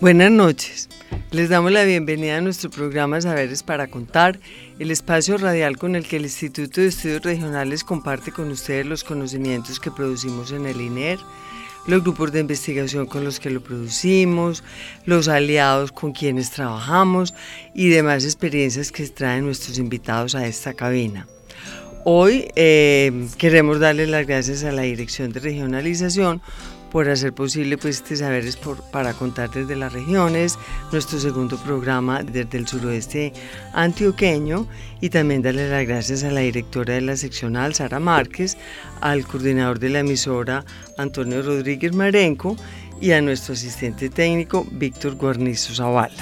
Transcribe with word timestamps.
Buenas 0.00 0.30
noches. 0.30 0.88
Les 1.32 1.48
damos 1.48 1.72
la 1.72 1.82
bienvenida 1.82 2.36
a 2.36 2.40
nuestro 2.40 2.70
programa 2.70 3.20
Saberes 3.20 3.64
para 3.64 3.88
Contar, 3.88 4.38
el 4.78 4.92
espacio 4.92 5.36
radial 5.38 5.76
con 5.76 5.96
el 5.96 6.06
que 6.06 6.18
el 6.18 6.22
Instituto 6.22 6.80
de 6.80 6.86
Estudios 6.86 7.22
Regionales 7.22 7.82
comparte 7.82 8.30
con 8.30 8.48
ustedes 8.48 8.86
los 8.86 9.02
conocimientos 9.02 9.80
que 9.80 9.90
producimos 9.90 10.52
en 10.52 10.66
el 10.66 10.80
INER, 10.80 11.18
los 11.88 12.04
grupos 12.04 12.30
de 12.30 12.38
investigación 12.38 13.06
con 13.06 13.24
los 13.24 13.40
que 13.40 13.50
lo 13.50 13.60
producimos, 13.60 14.62
los 15.04 15.26
aliados 15.26 15.90
con 15.90 16.12
quienes 16.12 16.52
trabajamos 16.52 17.34
y 17.74 17.88
demás 17.88 18.24
experiencias 18.24 18.92
que 18.92 19.04
traen 19.08 19.46
nuestros 19.46 19.78
invitados 19.78 20.36
a 20.36 20.46
esta 20.46 20.74
cabina. 20.74 21.26
Hoy 22.04 22.48
eh, 22.54 23.26
queremos 23.36 23.80
darle 23.80 24.06
las 24.06 24.28
gracias 24.28 24.62
a 24.62 24.70
la 24.70 24.82
Dirección 24.82 25.32
de 25.32 25.40
Regionalización 25.40 26.40
por 26.90 27.08
hacer 27.08 27.32
posible 27.32 27.78
pues, 27.78 27.96
este 27.96 28.16
Saberes 28.16 28.58
para 28.92 29.14
contar 29.14 29.50
desde 29.50 29.76
las 29.76 29.92
regiones, 29.92 30.58
nuestro 30.92 31.18
segundo 31.18 31.56
programa 31.58 32.22
desde 32.22 32.58
el 32.58 32.66
suroeste 32.66 33.32
antioqueño 33.72 34.66
y 35.00 35.10
también 35.10 35.42
darle 35.42 35.68
las 35.68 35.86
gracias 35.86 36.24
a 36.24 36.30
la 36.30 36.40
directora 36.40 36.94
de 36.94 37.02
la 37.02 37.16
seccional, 37.16 37.74
Sara 37.74 38.00
Márquez, 38.00 38.56
al 39.00 39.26
coordinador 39.26 39.78
de 39.78 39.90
la 39.90 40.00
emisora, 40.00 40.64
Antonio 40.96 41.42
Rodríguez 41.42 41.94
Marenco, 41.94 42.56
y 43.00 43.12
a 43.12 43.20
nuestro 43.20 43.54
asistente 43.54 44.08
técnico, 44.08 44.66
Víctor 44.72 45.14
Guarnizo 45.14 45.74
Zavala. 45.74 46.14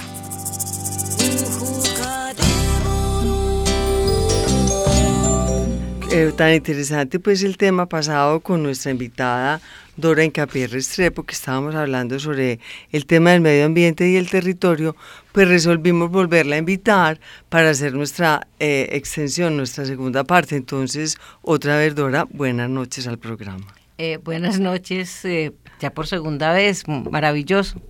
Eh, 6.09 6.31
tan 6.35 6.53
interesante 6.53 7.19
pues 7.19 7.43
el 7.43 7.57
tema 7.57 7.85
pasado 7.85 8.39
con 8.39 8.63
nuestra 8.63 8.91
invitada 8.91 9.59
Dora 9.97 10.23
Encapié 10.23 10.67
Restrepo, 10.67 11.23
que 11.23 11.33
estábamos 11.33 11.75
hablando 11.75 12.19
sobre 12.19 12.59
el 12.91 13.05
tema 13.05 13.31
del 13.31 13.41
medio 13.41 13.65
ambiente 13.65 14.07
y 14.07 14.15
el 14.15 14.29
territorio, 14.29 14.95
pues 15.31 15.47
resolvimos 15.47 16.11
volverla 16.11 16.55
a 16.55 16.59
invitar 16.59 17.19
para 17.49 17.71
hacer 17.71 17.93
nuestra 17.93 18.47
eh, 18.59 18.89
extensión, 18.91 19.57
nuestra 19.57 19.85
segunda 19.85 20.23
parte. 20.23 20.55
Entonces, 20.55 21.17
otra 21.41 21.77
vez, 21.77 21.95
Dora, 21.95 22.27
buenas 22.29 22.69
noches 22.69 23.07
al 23.07 23.17
programa. 23.17 23.65
Eh, 23.97 24.19
buenas 24.23 24.59
noches, 24.59 25.25
eh, 25.25 25.53
ya 25.79 25.89
por 25.89 26.05
segunda 26.05 26.53
vez, 26.53 26.87
maravilloso. 26.87 27.81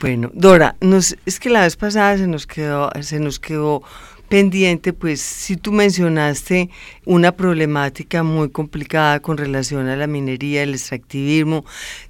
Bueno, 0.00 0.30
Dora, 0.34 0.76
nos, 0.82 1.16
es 1.24 1.40
que 1.40 1.48
la 1.48 1.62
vez 1.62 1.76
pasada 1.76 2.18
se 2.18 2.26
nos 2.26 2.46
quedó, 2.46 2.90
se 3.00 3.18
nos 3.18 3.40
quedó 3.40 3.82
pendiente, 4.28 4.92
pues 4.92 5.20
si 5.20 5.56
tú 5.56 5.72
mencionaste 5.72 6.70
una 7.04 7.32
problemática 7.32 8.22
muy 8.22 8.50
complicada 8.50 9.20
con 9.20 9.36
relación 9.36 9.88
a 9.88 9.96
la 9.96 10.06
minería, 10.06 10.62
el 10.62 10.74
extractivismo, 10.74 11.64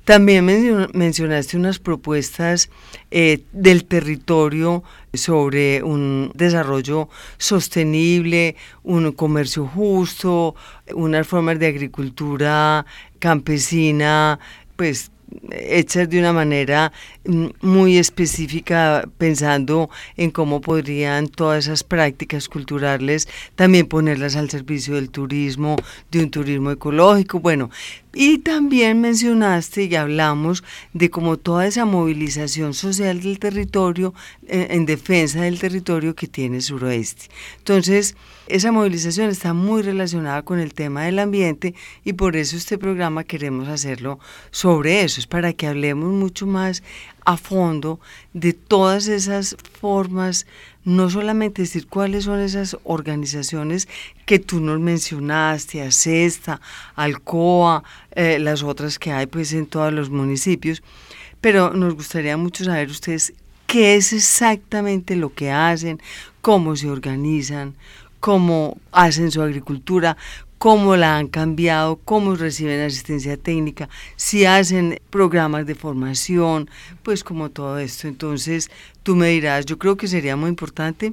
también 0.05 0.47
mencionaste 0.95 1.57
unas 1.57 1.79
propuestas 1.79 2.71
eh, 3.11 3.43
del 3.53 3.85
territorio 3.85 4.83
sobre 5.13 5.83
un 5.83 6.31
desarrollo 6.35 7.09
sostenible, 7.39 8.57
un 8.83 9.13
comercio 9.13 9.67
justo, 9.67 10.55
unas 10.95 11.27
formas 11.27 11.59
de 11.59 11.67
agricultura 11.67 12.87
campesina, 13.19 14.39
pues 14.77 15.11
hechas 15.51 16.09
de 16.09 16.19
una 16.19 16.33
manera 16.33 16.93
mm, 17.25 17.47
muy 17.61 17.99
específica, 17.99 19.09
pensando 19.19 19.91
en 20.17 20.31
cómo 20.31 20.61
podrían 20.61 21.29
todas 21.29 21.67
esas 21.67 21.85
prácticas 21.85 22.49
culturales 22.49 23.29
también 23.55 23.87
ponerlas 23.87 24.37
al 24.37 24.51
servicio 24.51 24.95
del 24.95 25.11
turismo, 25.11 25.77
de 26.11 26.21
un 26.21 26.31
turismo 26.31 26.71
ecológico. 26.71 27.41
Bueno, 27.41 27.71
y 28.15 28.39
también 28.39 29.01
mencionaste 29.01 29.85
y 29.85 29.95
hablamos 29.95 30.65
de 30.95 31.11
cómo 31.11 31.37
toda 31.37 31.67
esa 31.67 31.85
movilización 31.85 32.73
social 32.73 33.21
del 33.21 33.39
territorio 33.39 34.15
eh, 34.49 34.69
en 34.71 34.87
defensa 34.87 35.43
del 35.43 35.59
territorio 35.59 36.15
que 36.15 36.27
tiene 36.27 36.61
suroeste. 36.61 37.27
Entonces, 37.59 38.17
esa 38.49 38.71
movilización 38.71 39.31
está 39.31 39.53
muy 39.55 39.83
relacionada 39.83 40.43
con 40.43 40.61
el 40.61 40.73
tema 40.73 41.05
del 41.05 41.19
ambiente 41.19 41.75
y 42.05 42.13
por 42.13 42.37
eso 42.37 42.57
este 42.57 42.79
programa 42.79 43.25
queremos 43.25 43.69
hacerlo 43.69 44.19
sobre 44.51 45.03
eso, 45.03 45.21
es 45.21 45.27
para 45.27 45.53
que 45.53 45.67
hablemos 45.67 46.13
mucho 46.13 46.47
más 46.47 46.83
a 47.25 47.37
fondo 47.37 47.99
de 48.35 48.53
todas 48.53 49.09
esas 49.09 49.57
formas, 49.81 50.47
no 50.85 51.11
solamente 51.11 51.63
decir 51.63 51.89
cuáles 51.89 52.25
son 52.25 52.41
esas 52.41 52.77
organizaciones 52.85 53.89
que 54.27 54.39
tú 54.39 54.61
nos 54.61 54.79
mencionaste, 54.79 55.83
ACESTA, 55.83 56.61
Alcoa, 56.95 57.83
eh, 58.13 58.39
las 58.39 58.63
otras 58.63 58.99
que 58.99 59.11
hay 59.11 59.27
pues 59.27 59.53
en 59.53 59.67
todos 59.67 59.93
los 59.93 60.09
municipios, 60.09 60.85
pero 61.41 61.73
nos 61.73 61.95
gustaría 61.95 62.37
mucho 62.37 62.65
saber 62.65 62.91
ustedes 62.91 63.35
qué 63.67 63.97
es 63.97 64.13
exactamente 64.13 65.17
lo 65.17 65.35
que 65.35 65.51
hacen, 65.51 66.01
cómo 66.41 66.77
se 66.77 66.89
organizan, 66.89 67.75
cómo 68.21 68.79
hacen 68.93 69.31
su 69.31 69.43
agricultura, 69.43 70.17
cómo 70.59 70.97
la 70.97 71.19
han 71.19 71.29
cambiado, 71.29 71.97
cómo 72.05 72.35
reciben 72.35 72.81
asistencia 72.81 73.37
técnica, 73.37 73.89
si 74.17 74.47
hacen 74.47 75.01
programas 75.11 75.67
de 75.67 75.75
formación, 75.75 76.71
pues 77.03 77.23
como 77.23 77.51
todo 77.51 77.79
esto. 77.79 78.09
Entonces, 78.09 78.71
tú 79.03 79.17
me 79.17 79.29
dirás, 79.29 79.67
yo 79.67 79.79
creo 79.79 79.97
que 79.97 80.09
sería 80.09 80.37
muy 80.37 80.49
importante 80.49 81.13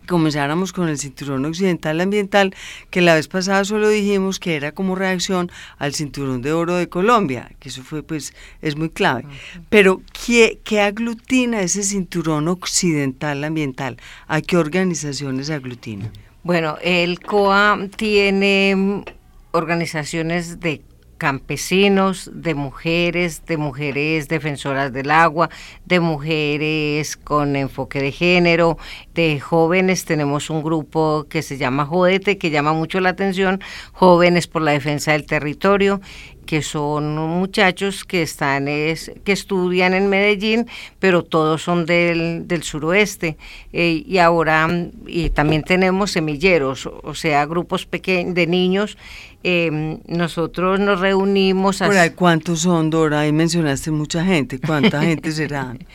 que 0.00 0.06
comenzáramos 0.06 0.72
con 0.72 0.88
el 0.88 0.98
cinturón 0.98 1.44
occidental 1.44 2.00
ambiental, 2.00 2.54
que 2.90 3.02
la 3.02 3.14
vez 3.14 3.28
pasada 3.28 3.64
solo 3.66 3.90
dijimos 3.90 4.40
que 4.40 4.56
era 4.56 4.72
como 4.72 4.94
reacción 4.94 5.50
al 5.76 5.94
cinturón 5.94 6.40
de 6.40 6.54
oro 6.54 6.76
de 6.76 6.88
Colombia, 6.88 7.52
que 7.60 7.68
eso 7.68 7.82
fue 7.82 8.02
pues 8.02 8.32
es 8.62 8.74
muy 8.76 8.88
clave. 8.88 9.26
Pero 9.68 10.00
¿qué, 10.26 10.60
qué 10.64 10.80
aglutina 10.80 11.60
ese 11.60 11.82
cinturón 11.82 12.48
occidental 12.48 13.44
ambiental? 13.44 13.98
¿A 14.28 14.40
qué 14.40 14.56
organizaciones 14.56 15.50
aglutina? 15.50 16.10
Bueno, 16.48 16.78
el 16.80 17.20
COA 17.20 17.78
tiene 17.94 19.04
organizaciones 19.50 20.60
de 20.60 20.80
campesinos, 21.18 22.30
de 22.32 22.54
mujeres, 22.54 23.44
de 23.44 23.58
mujeres 23.58 24.28
defensoras 24.28 24.90
del 24.94 25.10
agua, 25.10 25.50
de 25.84 26.00
mujeres 26.00 27.18
con 27.18 27.54
enfoque 27.54 28.00
de 28.00 28.12
género, 28.12 28.78
de 29.12 29.38
jóvenes. 29.40 30.06
Tenemos 30.06 30.48
un 30.48 30.62
grupo 30.62 31.26
que 31.28 31.42
se 31.42 31.58
llama 31.58 31.84
Jodete, 31.84 32.38
que 32.38 32.48
llama 32.48 32.72
mucho 32.72 32.98
la 33.00 33.10
atención, 33.10 33.60
Jóvenes 33.92 34.46
por 34.46 34.62
la 34.62 34.72
Defensa 34.72 35.12
del 35.12 35.26
Territorio, 35.26 36.00
que 36.48 36.62
son 36.62 37.14
muchachos 37.14 38.06
que 38.06 38.22
están 38.22 38.68
es, 38.68 39.12
que 39.22 39.32
estudian 39.32 39.92
en 39.92 40.08
Medellín, 40.08 40.66
pero 40.98 41.22
todos 41.22 41.62
son 41.62 41.84
del, 41.84 42.48
del 42.48 42.62
suroeste. 42.62 43.36
Eh, 43.74 44.02
y 44.06 44.16
ahora 44.16 44.66
y 45.06 45.28
también 45.28 45.62
tenemos 45.62 46.12
semilleros, 46.12 46.86
o 46.86 47.14
sea, 47.14 47.44
grupos 47.44 47.84
pequeños 47.84 48.34
de 48.34 48.46
niños. 48.46 48.96
Eh, 49.44 49.98
nosotros 50.06 50.80
nos 50.80 51.00
reunimos. 51.00 51.80
Por 51.80 51.98
ahí, 51.98 52.10
¿cuántos 52.12 52.60
son, 52.60 52.88
Dora? 52.88 53.20
Ahí 53.20 53.32
mencionaste 53.32 53.90
mucha 53.90 54.24
gente. 54.24 54.58
¿Cuánta 54.58 55.02
gente 55.02 55.30
será? 55.32 55.76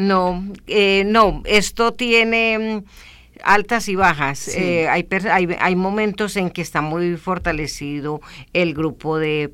No, 0.00 0.44
eh, 0.68 1.02
no, 1.06 1.42
esto 1.44 1.92
tiene 1.92 2.84
altas 3.48 3.88
y 3.88 3.96
bajas. 3.96 4.48
Eh, 4.48 4.88
hay, 4.88 5.06
hay, 5.58 5.76
momentos 5.76 6.36
en 6.36 6.50
que 6.50 6.60
está 6.60 6.82
muy 6.82 7.16
fortalecido 7.16 8.20
el 8.52 8.74
grupo 8.74 9.18
de, 9.18 9.50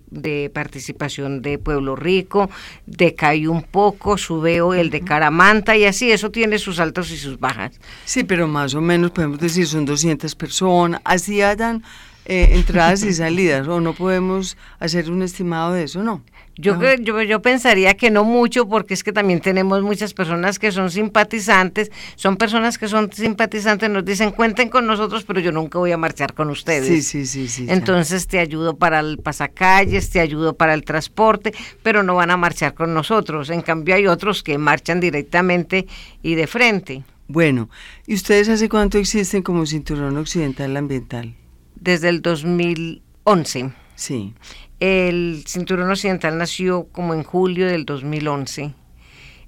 participación 0.52 1.43
de 1.43 1.58
Pueblo 1.58 1.94
Rico, 1.94 2.50
decae 2.87 3.49
un 3.49 3.62
poco, 3.62 4.19
sube 4.19 4.58
el 4.81 4.91
de 4.91 5.00
Caramanta 5.00 5.76
y 5.76 5.85
así, 5.85 6.11
eso 6.11 6.31
tiene 6.31 6.58
sus 6.58 6.81
altos 6.81 7.11
y 7.12 7.17
sus 7.17 7.38
bajas. 7.38 7.73
Sí, 8.05 8.25
pero 8.25 8.49
más 8.49 8.75
o 8.75 8.81
menos 8.81 9.12
podemos 9.12 9.38
decir 9.38 9.67
son 9.67 9.85
200 9.85 10.35
personas, 10.35 11.00
así 11.05 11.40
hayan 11.40 11.85
eh, 12.26 12.49
entradas 12.53 13.03
y 13.05 13.12
salidas, 13.12 13.69
o 13.69 13.81
no 13.81 13.93
podemos 13.93 14.56
hacer 14.79 15.11
un 15.11 15.23
estimado 15.23 15.73
de 15.73 15.85
eso, 15.85 16.03
¿no? 16.03 16.23
Yo, 16.56 16.79
yo, 17.00 17.21
yo 17.23 17.43
pensaría 17.43 17.94
que 17.94 18.11
no 18.11 18.23
mucho, 18.23 18.69
porque 18.69 18.94
es 18.94 19.03
que 19.03 19.12
también 19.12 19.41
tenemos 19.41 19.82
muchas 19.82 20.15
personas 20.15 20.61
que 20.61 20.71
son 20.71 20.91
simpatizantes, 20.91 21.91
son 22.15 22.37
personas 22.37 22.79
que 22.79 22.87
son 22.87 23.12
simpatizantes, 23.12 23.91
nos 23.91 24.05
dicen 24.05 24.31
cuenten 24.31 24.69
con 24.69 24.87
nosotros, 24.87 25.25
pero 25.25 25.41
yo 25.41 25.50
nunca 25.50 25.79
voy 25.79 25.91
a 25.91 25.97
marchar 25.97 26.32
con 26.32 26.50
ustedes. 26.50 26.87
Sí, 26.87 27.03
sí, 27.03 27.26
sí, 27.26 27.49
sí. 27.49 27.67
Entonces 27.69 28.29
te 28.29 28.38
ayudo 28.38 28.76
para 28.76 29.00
el 29.00 29.19
pasacalles, 29.19 30.11
te 30.11 30.21
ayudo 30.21 30.55
para 30.55 30.75
el 30.75 30.85
transporte, 30.85 31.53
pero 31.82 32.05
no 32.05 32.15
van 32.15 32.31
a 32.31 32.37
marchar 32.37 32.75
con 32.75 32.94
nosotros. 32.94 33.50
En 33.50 33.61
cambio 33.61 33.97
hay 33.97 34.06
otros 34.06 34.44
que 34.44 34.56
marchan 34.56 35.00
directamente 35.00 35.87
y 36.23 36.37
de 36.37 36.47
frente. 36.47 37.03
Bueno, 37.26 37.69
¿y 38.06 38.15
ustedes 38.15 38.49
hace 38.49 38.69
cuánto 38.69 38.99
existen 38.99 39.43
como 39.43 39.67
Cinturón 39.67 40.17
Occidental 40.19 40.76
Ambiental? 40.76 41.35
Desde 41.84 42.08
el 42.08 42.22
2011. 42.22 43.75
Sí. 43.94 44.32
El 44.81 45.44
Cinturón 45.46 45.90
Occidental 45.90 46.38
nació 46.38 46.84
como 46.84 47.12
en 47.12 47.25
julio 47.25 47.66
del 47.66 47.84
2011. 47.84 48.72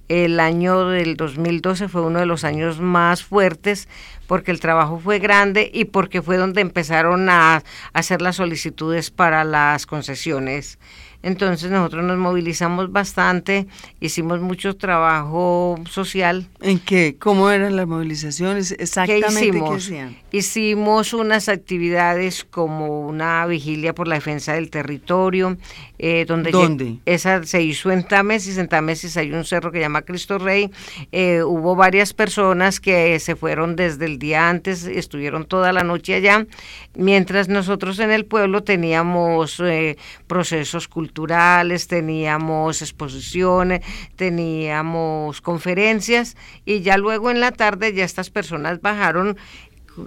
El 0.08 0.38
año 0.38 0.86
del 0.86 1.16
2012 1.16 1.88
fue 1.88 2.02
uno 2.02 2.18
de 2.18 2.26
los 2.26 2.44
años 2.44 2.78
más 2.78 3.24
fuertes 3.24 3.88
porque 4.26 4.50
el 4.50 4.60
trabajo 4.60 4.98
fue 4.98 5.18
grande 5.18 5.70
y 5.72 5.86
porque 5.86 6.22
fue 6.22 6.36
donde 6.36 6.60
empezaron 6.60 7.28
a 7.30 7.62
hacer 7.92 8.22
las 8.22 8.36
solicitudes 8.36 9.10
para 9.10 9.44
las 9.44 9.86
concesiones. 9.86 10.78
Entonces 11.26 11.72
nosotros 11.72 12.04
nos 12.04 12.18
movilizamos 12.18 12.92
bastante, 12.92 13.66
hicimos 13.98 14.40
mucho 14.40 14.76
trabajo 14.76 15.76
social. 15.90 16.46
¿En 16.60 16.78
qué? 16.78 17.16
¿Cómo 17.18 17.50
eran 17.50 17.74
las 17.74 17.88
movilizaciones? 17.88 18.70
Exactamente. 18.78 19.40
¿Qué 19.40 19.76
hicimos? 19.76 19.90
hicimos 20.30 21.14
unas 21.14 21.48
actividades 21.48 22.44
como 22.44 23.00
una 23.00 23.44
vigilia 23.46 23.94
por 23.94 24.06
la 24.06 24.16
defensa 24.16 24.52
del 24.52 24.70
territorio. 24.70 25.56
Eh, 25.98 26.26
donde 26.28 26.50
¿Dónde? 26.50 26.98
Esa 27.06 27.42
se 27.44 27.62
hizo 27.62 27.90
en 27.90 28.06
Támesis. 28.06 28.58
En 28.58 28.68
Támesis 28.68 29.16
hay 29.16 29.32
un 29.32 29.44
cerro 29.44 29.72
que 29.72 29.78
se 29.78 29.82
llama 29.82 30.02
Cristo 30.02 30.38
Rey. 30.38 30.70
Eh, 31.10 31.42
hubo 31.42 31.74
varias 31.74 32.12
personas 32.12 32.80
que 32.80 33.18
se 33.18 33.34
fueron 33.34 33.76
desde 33.76 34.04
el 34.04 34.15
día 34.18 34.48
antes, 34.48 34.84
estuvieron 34.84 35.44
toda 35.44 35.72
la 35.72 35.82
noche 35.82 36.14
allá, 36.14 36.46
mientras 36.94 37.48
nosotros 37.48 37.98
en 37.98 38.10
el 38.10 38.24
pueblo 38.24 38.62
teníamos 38.62 39.60
eh, 39.60 39.96
procesos 40.26 40.88
culturales 40.88 41.86
teníamos 41.86 42.82
exposiciones, 42.82 43.82
teníamos 44.16 45.40
conferencias 45.40 46.36
y 46.64 46.80
ya 46.80 46.96
luego 46.96 47.30
en 47.30 47.40
la 47.40 47.52
tarde 47.52 47.92
ya 47.92 48.04
estas 48.04 48.30
personas 48.30 48.80
bajaron. 48.80 49.36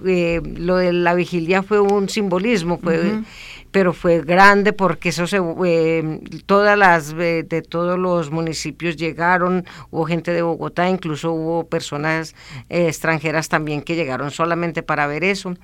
Eh, 0.06 0.40
lo 0.44 0.76
de 0.76 0.92
la 0.92 1.14
vigilia 1.14 1.64
fue 1.64 1.80
un 1.80 2.08
simbolismo, 2.08 2.78
fue 2.78 3.22
pero 3.70 3.92
fue 3.92 4.22
grande 4.22 4.72
porque 4.72 5.10
eso 5.10 5.26
se 5.26 5.40
eh, 5.64 6.20
todas 6.46 6.76
las 6.76 7.12
eh, 7.12 7.44
de 7.48 7.62
todos 7.62 7.98
los 7.98 8.30
municipios 8.30 8.96
llegaron 8.96 9.64
hubo 9.90 10.06
gente 10.06 10.32
de 10.32 10.42
Bogotá 10.42 10.88
incluso 10.88 11.32
hubo 11.32 11.66
personas 11.66 12.34
eh, 12.68 12.88
extranjeras 12.88 13.48
también 13.48 13.82
que 13.82 13.94
llegaron 13.94 14.30
solamente 14.30 14.82
para 14.82 15.06
ver 15.06 15.24
eso. 15.24 15.54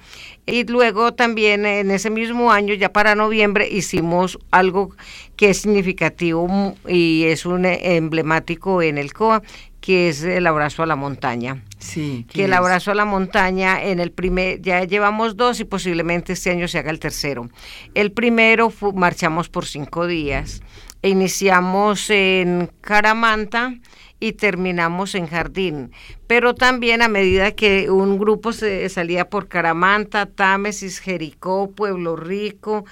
Y 0.47 0.65
luego 0.65 1.15
también 1.15 1.67
en 1.67 1.91
ese 1.91 2.11
mismo 2.11 2.53
año 2.53 2.75
ya 2.75 2.93
para 2.93 3.15
noviembre 3.15 3.69
hicimos 3.69 4.39
algo 4.51 4.95
que 5.37 5.51
es 5.51 5.63
significativo 5.63 6.77
y 6.87 7.25
es 7.25 7.47
un 7.47 7.65
emblemático 7.65 8.83
en 8.83 8.99
el 8.99 9.13
COA 9.13 9.43
que 9.87 10.09
es 10.09 10.25
el 10.25 10.49
abrazo 10.49 10.83
a 10.83 10.87
la 10.87 10.97
montaña. 10.97 11.63
Sí, 11.79 12.27
que 12.29 12.47
el 12.47 12.55
abrazo 12.55 12.91
a 12.91 12.95
la 12.97 13.05
montaña 13.05 13.85
en 13.85 14.01
el 14.01 14.11
primer, 14.11 14.61
ya 14.61 14.83
llevamos 14.83 15.37
dos 15.37 15.61
y 15.61 15.65
posiblemente 15.65 16.33
este 16.33 16.51
año 16.51 16.67
se 16.67 16.81
haga 16.81 16.91
el 16.91 16.99
tercero. 16.99 17.49
El 17.95 18.11
primero 18.11 18.73
marchamos 18.97 19.49
por 19.49 19.65
cinco 19.65 20.09
días. 20.09 20.61
E 21.03 21.11
iniciamos 21.11 22.11
en 22.11 22.69
Caramanta 22.81 23.75
y 24.19 24.33
terminamos 24.33 25.15
en 25.15 25.29
Jardín. 25.29 25.93
Pero 26.27 26.57
también 26.57 27.01
a 27.01 27.07
medida 27.07 27.53
que 27.53 27.89
un 27.89 28.19
grupo 28.19 28.53
se 28.53 28.89
salía 28.89 29.31
por 29.31 29.47
Caramanta, 29.47 30.27
Támesis, 30.27 30.99
Jericó, 30.99 31.71
Pueblo 31.71 32.17
Rico, 32.17 32.87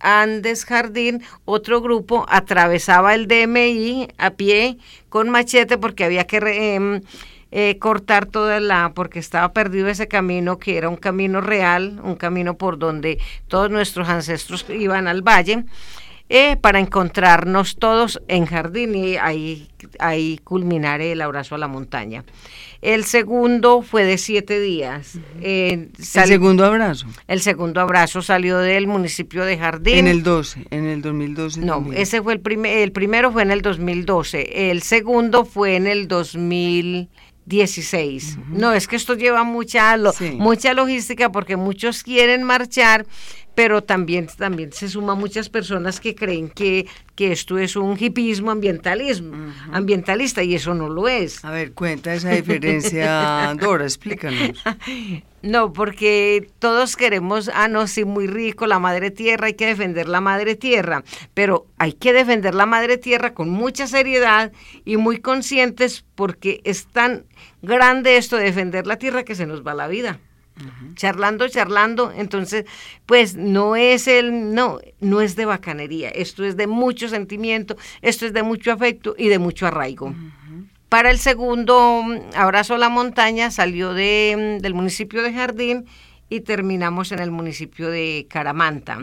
Andes, 0.00 0.64
Jardín, 0.64 1.22
otro 1.44 1.80
grupo 1.80 2.26
atravesaba 2.28 3.14
el 3.14 3.28
DMI 3.28 4.08
a 4.18 4.30
pie 4.30 4.78
con 5.08 5.30
machete 5.30 5.78
porque 5.78 6.04
había 6.04 6.26
que 6.26 6.38
em, 6.74 7.02
eh, 7.52 7.78
cortar 7.78 8.26
toda 8.26 8.60
la, 8.60 8.92
porque 8.94 9.18
estaba 9.18 9.52
perdido 9.52 9.88
ese 9.88 10.08
camino 10.08 10.58
que 10.58 10.76
era 10.78 10.88
un 10.88 10.96
camino 10.96 11.40
real, 11.40 12.00
un 12.02 12.14
camino 12.14 12.56
por 12.56 12.78
donde 12.78 13.18
todos 13.48 13.70
nuestros 13.70 14.08
ancestros 14.08 14.64
iban 14.68 15.08
al 15.08 15.22
valle. 15.22 15.64
Eh, 16.32 16.56
para 16.56 16.78
encontrarnos 16.78 17.74
todos 17.74 18.22
en 18.28 18.46
jardín 18.46 18.94
y 18.94 19.16
ahí, 19.16 19.66
ahí 19.98 20.38
culminar 20.44 21.00
el 21.00 21.22
abrazo 21.22 21.56
a 21.56 21.58
la 21.58 21.66
montaña. 21.66 22.22
El 22.82 23.04
segundo 23.04 23.82
fue 23.82 24.04
de 24.04 24.16
siete 24.16 24.60
días. 24.60 25.18
Eh, 25.40 25.88
¿El 25.98 26.04
segundo 26.04 26.64
abrazo? 26.64 27.08
El 27.26 27.40
segundo 27.40 27.80
abrazo 27.80 28.22
salió 28.22 28.58
del 28.58 28.86
municipio 28.86 29.44
de 29.44 29.58
Jardín. 29.58 29.98
En 29.98 30.06
el 30.06 30.22
12, 30.22 30.68
en 30.70 30.86
el 30.86 31.02
2012. 31.02 31.62
No, 31.62 31.84
ese 31.92 32.22
fue 32.22 32.34
el, 32.34 32.40
primer, 32.40 32.78
el 32.78 32.92
primero 32.92 33.32
fue 33.32 33.42
en 33.42 33.50
el 33.50 33.60
2012. 33.60 34.70
El 34.70 34.82
segundo 34.82 35.44
fue 35.44 35.74
en 35.74 35.88
el 35.88 36.06
2016. 36.06 38.38
No, 38.50 38.72
es 38.72 38.86
que 38.86 38.94
esto 38.94 39.14
lleva 39.14 39.42
mucha, 39.42 39.96
mucha 40.34 40.74
logística 40.74 41.32
porque 41.32 41.56
muchos 41.56 42.04
quieren 42.04 42.44
marchar, 42.44 43.04
pero 43.60 43.82
también, 43.82 44.26
también 44.38 44.72
se 44.72 44.88
suma 44.88 45.14
muchas 45.14 45.50
personas 45.50 46.00
que 46.00 46.14
creen 46.14 46.48
que, 46.48 46.86
que 47.14 47.30
esto 47.30 47.58
es 47.58 47.76
un 47.76 47.94
hipismo 48.00 48.50
ambientalismo, 48.50 49.52
ambientalista, 49.70 50.42
y 50.42 50.54
eso 50.54 50.72
no 50.72 50.88
lo 50.88 51.08
es. 51.08 51.44
A 51.44 51.50
ver, 51.50 51.72
cuenta 51.72 52.14
esa 52.14 52.30
diferencia, 52.30 53.54
Dora, 53.60 53.84
explícanos. 53.84 54.64
No, 55.42 55.74
porque 55.74 56.50
todos 56.58 56.96
queremos, 56.96 57.50
ah, 57.52 57.68
no, 57.68 57.86
sí, 57.86 58.06
muy 58.06 58.26
rico, 58.26 58.66
la 58.66 58.78
madre 58.78 59.10
tierra, 59.10 59.48
hay 59.48 59.54
que 59.54 59.66
defender 59.66 60.08
la 60.08 60.22
madre 60.22 60.54
tierra, 60.54 61.04
pero 61.34 61.66
hay 61.76 61.92
que 61.92 62.14
defender 62.14 62.54
la 62.54 62.64
madre 62.64 62.96
tierra 62.96 63.34
con 63.34 63.50
mucha 63.50 63.86
seriedad 63.86 64.52
y 64.86 64.96
muy 64.96 65.18
conscientes 65.18 66.06
porque 66.14 66.62
es 66.64 66.86
tan 66.86 67.26
grande 67.60 68.16
esto 68.16 68.38
de 68.38 68.44
defender 68.44 68.86
la 68.86 68.96
tierra 68.96 69.22
que 69.22 69.34
se 69.34 69.44
nos 69.44 69.66
va 69.66 69.74
la 69.74 69.86
vida 69.86 70.18
charlando, 70.94 71.48
charlando, 71.48 72.12
entonces, 72.14 72.66
pues 73.06 73.36
no 73.36 73.76
es 73.76 74.06
el, 74.08 74.54
no, 74.54 74.78
no 75.00 75.20
es 75.20 75.36
de 75.36 75.44
bacanería, 75.44 76.10
esto 76.10 76.44
es 76.44 76.56
de 76.56 76.66
mucho 76.66 77.08
sentimiento, 77.08 77.76
esto 78.02 78.26
es 78.26 78.32
de 78.32 78.42
mucho 78.42 78.72
afecto 78.72 79.14
y 79.16 79.28
de 79.28 79.38
mucho 79.38 79.66
arraigo. 79.66 80.14
Para 80.88 81.10
el 81.10 81.18
segundo 81.18 82.04
abrazo 82.34 82.74
a 82.74 82.78
la 82.78 82.88
montaña 82.88 83.50
salió 83.50 83.94
de, 83.94 84.58
del 84.60 84.74
municipio 84.74 85.22
de 85.22 85.32
Jardín 85.32 85.86
y 86.28 86.40
terminamos 86.40 87.12
en 87.12 87.18
el 87.18 87.30
municipio 87.30 87.90
de 87.90 88.26
Caramanta. 88.28 88.98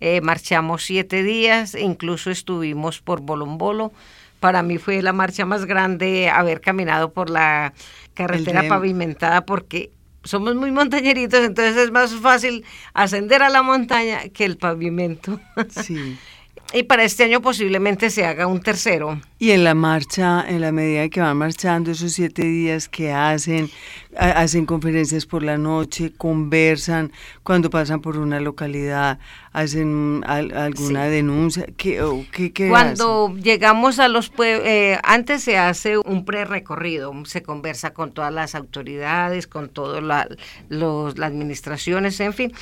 Eh, 0.00 0.20
marchamos 0.20 0.84
siete 0.84 1.22
días, 1.22 1.74
e 1.74 1.80
incluso 1.80 2.30
estuvimos 2.30 3.00
por 3.00 3.20
Bolombolo. 3.20 3.92
Para 4.38 4.62
mí 4.62 4.78
fue 4.78 5.02
la 5.02 5.12
marcha 5.12 5.44
más 5.44 5.64
grande 5.64 6.30
haber 6.30 6.60
caminado 6.60 7.12
por 7.12 7.28
la 7.30 7.72
carretera 8.14 8.68
pavimentada 8.68 9.44
porque 9.44 9.90
somos 10.24 10.54
muy 10.54 10.70
montañeritos, 10.70 11.40
entonces 11.40 11.76
es 11.76 11.90
más 11.90 12.14
fácil 12.14 12.64
ascender 12.94 13.42
a 13.42 13.48
la 13.48 13.62
montaña 13.62 14.28
que 14.28 14.44
el 14.44 14.56
pavimento. 14.56 15.40
Sí. 15.70 16.18
y 16.72 16.82
para 16.82 17.04
este 17.04 17.24
año 17.24 17.40
posiblemente 17.40 18.10
se 18.10 18.26
haga 18.26 18.46
un 18.46 18.60
tercero. 18.60 19.18
Y 19.38 19.52
en 19.52 19.64
la 19.64 19.74
marcha, 19.74 20.44
en 20.46 20.60
la 20.60 20.70
medida 20.70 21.08
que 21.08 21.20
van 21.20 21.36
marchando 21.36 21.92
esos 21.92 22.12
siete 22.12 22.42
días 22.42 22.88
que 22.88 23.12
hacen, 23.12 23.70
hacen 24.16 24.66
conferencias 24.66 25.24
por 25.24 25.42
la 25.42 25.56
noche, 25.56 26.12
conversan, 26.16 27.12
cuando 27.42 27.70
pasan 27.70 28.00
por 28.00 28.18
una 28.18 28.40
localidad, 28.40 29.18
hacen 29.52 30.22
alguna 30.26 31.04
denuncia. 31.04 31.66
¿Qué, 31.76 32.52
qué, 32.52 32.68
cuando 32.68 33.34
llegamos 33.36 33.98
a 33.98 34.08
los 34.08 34.28
pueblos, 34.28 34.66
eh, 34.66 34.98
antes 35.04 35.42
se 35.44 35.56
hace 35.56 35.96
un 35.96 36.26
pre-recorrido, 36.26 37.14
se 37.24 37.42
conversa 37.42 37.94
con 37.94 38.12
todas 38.12 38.32
las 38.32 38.54
autoridades, 38.54 39.46
con 39.46 39.70
todas 39.70 40.02
la, 40.02 40.28
las 40.68 41.30
administraciones, 41.30 42.20
en 42.20 42.34
fin 42.34 42.52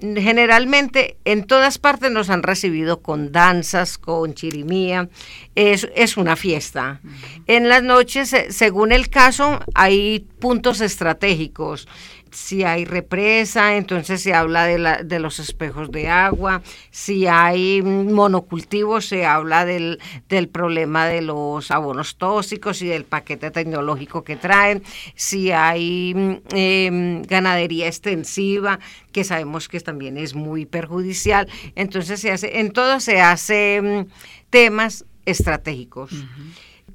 generalmente 0.00 1.16
en 1.24 1.44
todas 1.44 1.78
partes 1.78 2.10
nos 2.10 2.30
han 2.30 2.42
recibido 2.42 3.00
con 3.02 3.32
danzas, 3.32 3.98
con 3.98 4.34
chirimía, 4.34 5.08
es, 5.54 5.88
es 5.94 6.16
una 6.16 6.36
fiesta. 6.36 7.00
En 7.46 7.68
las 7.68 7.82
noches, 7.82 8.34
según 8.50 8.92
el 8.92 9.08
caso, 9.08 9.60
hay 9.74 10.26
puntos 10.38 10.80
estratégicos. 10.80 11.88
Si 12.32 12.64
hay 12.64 12.84
represa, 12.84 13.76
entonces 13.76 14.22
se 14.22 14.34
habla 14.34 14.64
de, 14.64 14.78
la, 14.78 15.02
de 15.02 15.18
los 15.18 15.38
espejos 15.38 15.90
de 15.90 16.08
agua, 16.08 16.62
si 16.90 17.26
hay 17.26 17.82
monocultivos, 17.82 19.06
se 19.06 19.26
habla 19.26 19.64
del, 19.64 19.98
problema 20.52 21.06
de 21.06 21.22
los 21.22 21.70
abonos 21.70 22.16
tóxicos 22.16 22.82
y 22.82 22.88
del 22.88 23.04
paquete 23.04 23.50
tecnológico 23.50 24.24
que 24.24 24.36
traen, 24.36 24.82
si 25.14 25.52
hay 25.52 26.40
em, 26.50 27.22
ganadería 27.22 27.86
extensiva, 27.86 28.78
que 29.12 29.24
sabemos 29.24 29.68
que 29.68 29.80
también 29.80 30.16
es 30.16 30.34
muy 30.34 30.66
perjudicial, 30.66 31.48
entonces 31.74 32.20
se 32.20 32.30
hace, 32.30 32.60
en 32.60 32.72
todo 32.72 33.00
se 33.00 33.20
hace 33.20 33.80
mm, 33.82 34.10
temas 34.50 35.04
estratégicos 35.26 36.12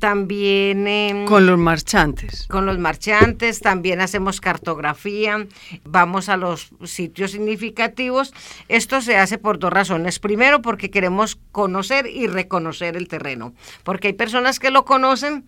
también... 0.03 0.85
Em, 0.85 1.23
con 1.23 1.45
los 1.45 1.57
marchantes. 1.57 2.45
Con 2.49 2.65
los 2.65 2.77
marchantes, 2.77 3.61
también 3.61 4.01
hacemos 4.01 4.41
cartografía, 4.41 5.47
vamos 5.85 6.27
a 6.27 6.35
los 6.35 6.71
sitios 6.83 7.31
significativos. 7.31 8.33
Esto 8.67 8.99
se 8.99 9.15
hace 9.15 9.37
por 9.37 9.59
dos 9.59 9.71
razones. 9.71 10.19
Primero, 10.19 10.61
porque 10.61 10.91
queremos 10.91 11.37
conocer 11.53 12.05
y 12.07 12.27
reconocer 12.27 12.97
el 12.97 13.07
terreno, 13.07 13.53
porque 13.85 14.09
hay 14.09 14.13
personas 14.13 14.59
que 14.59 14.71
lo 14.71 14.83
conocen, 14.83 15.45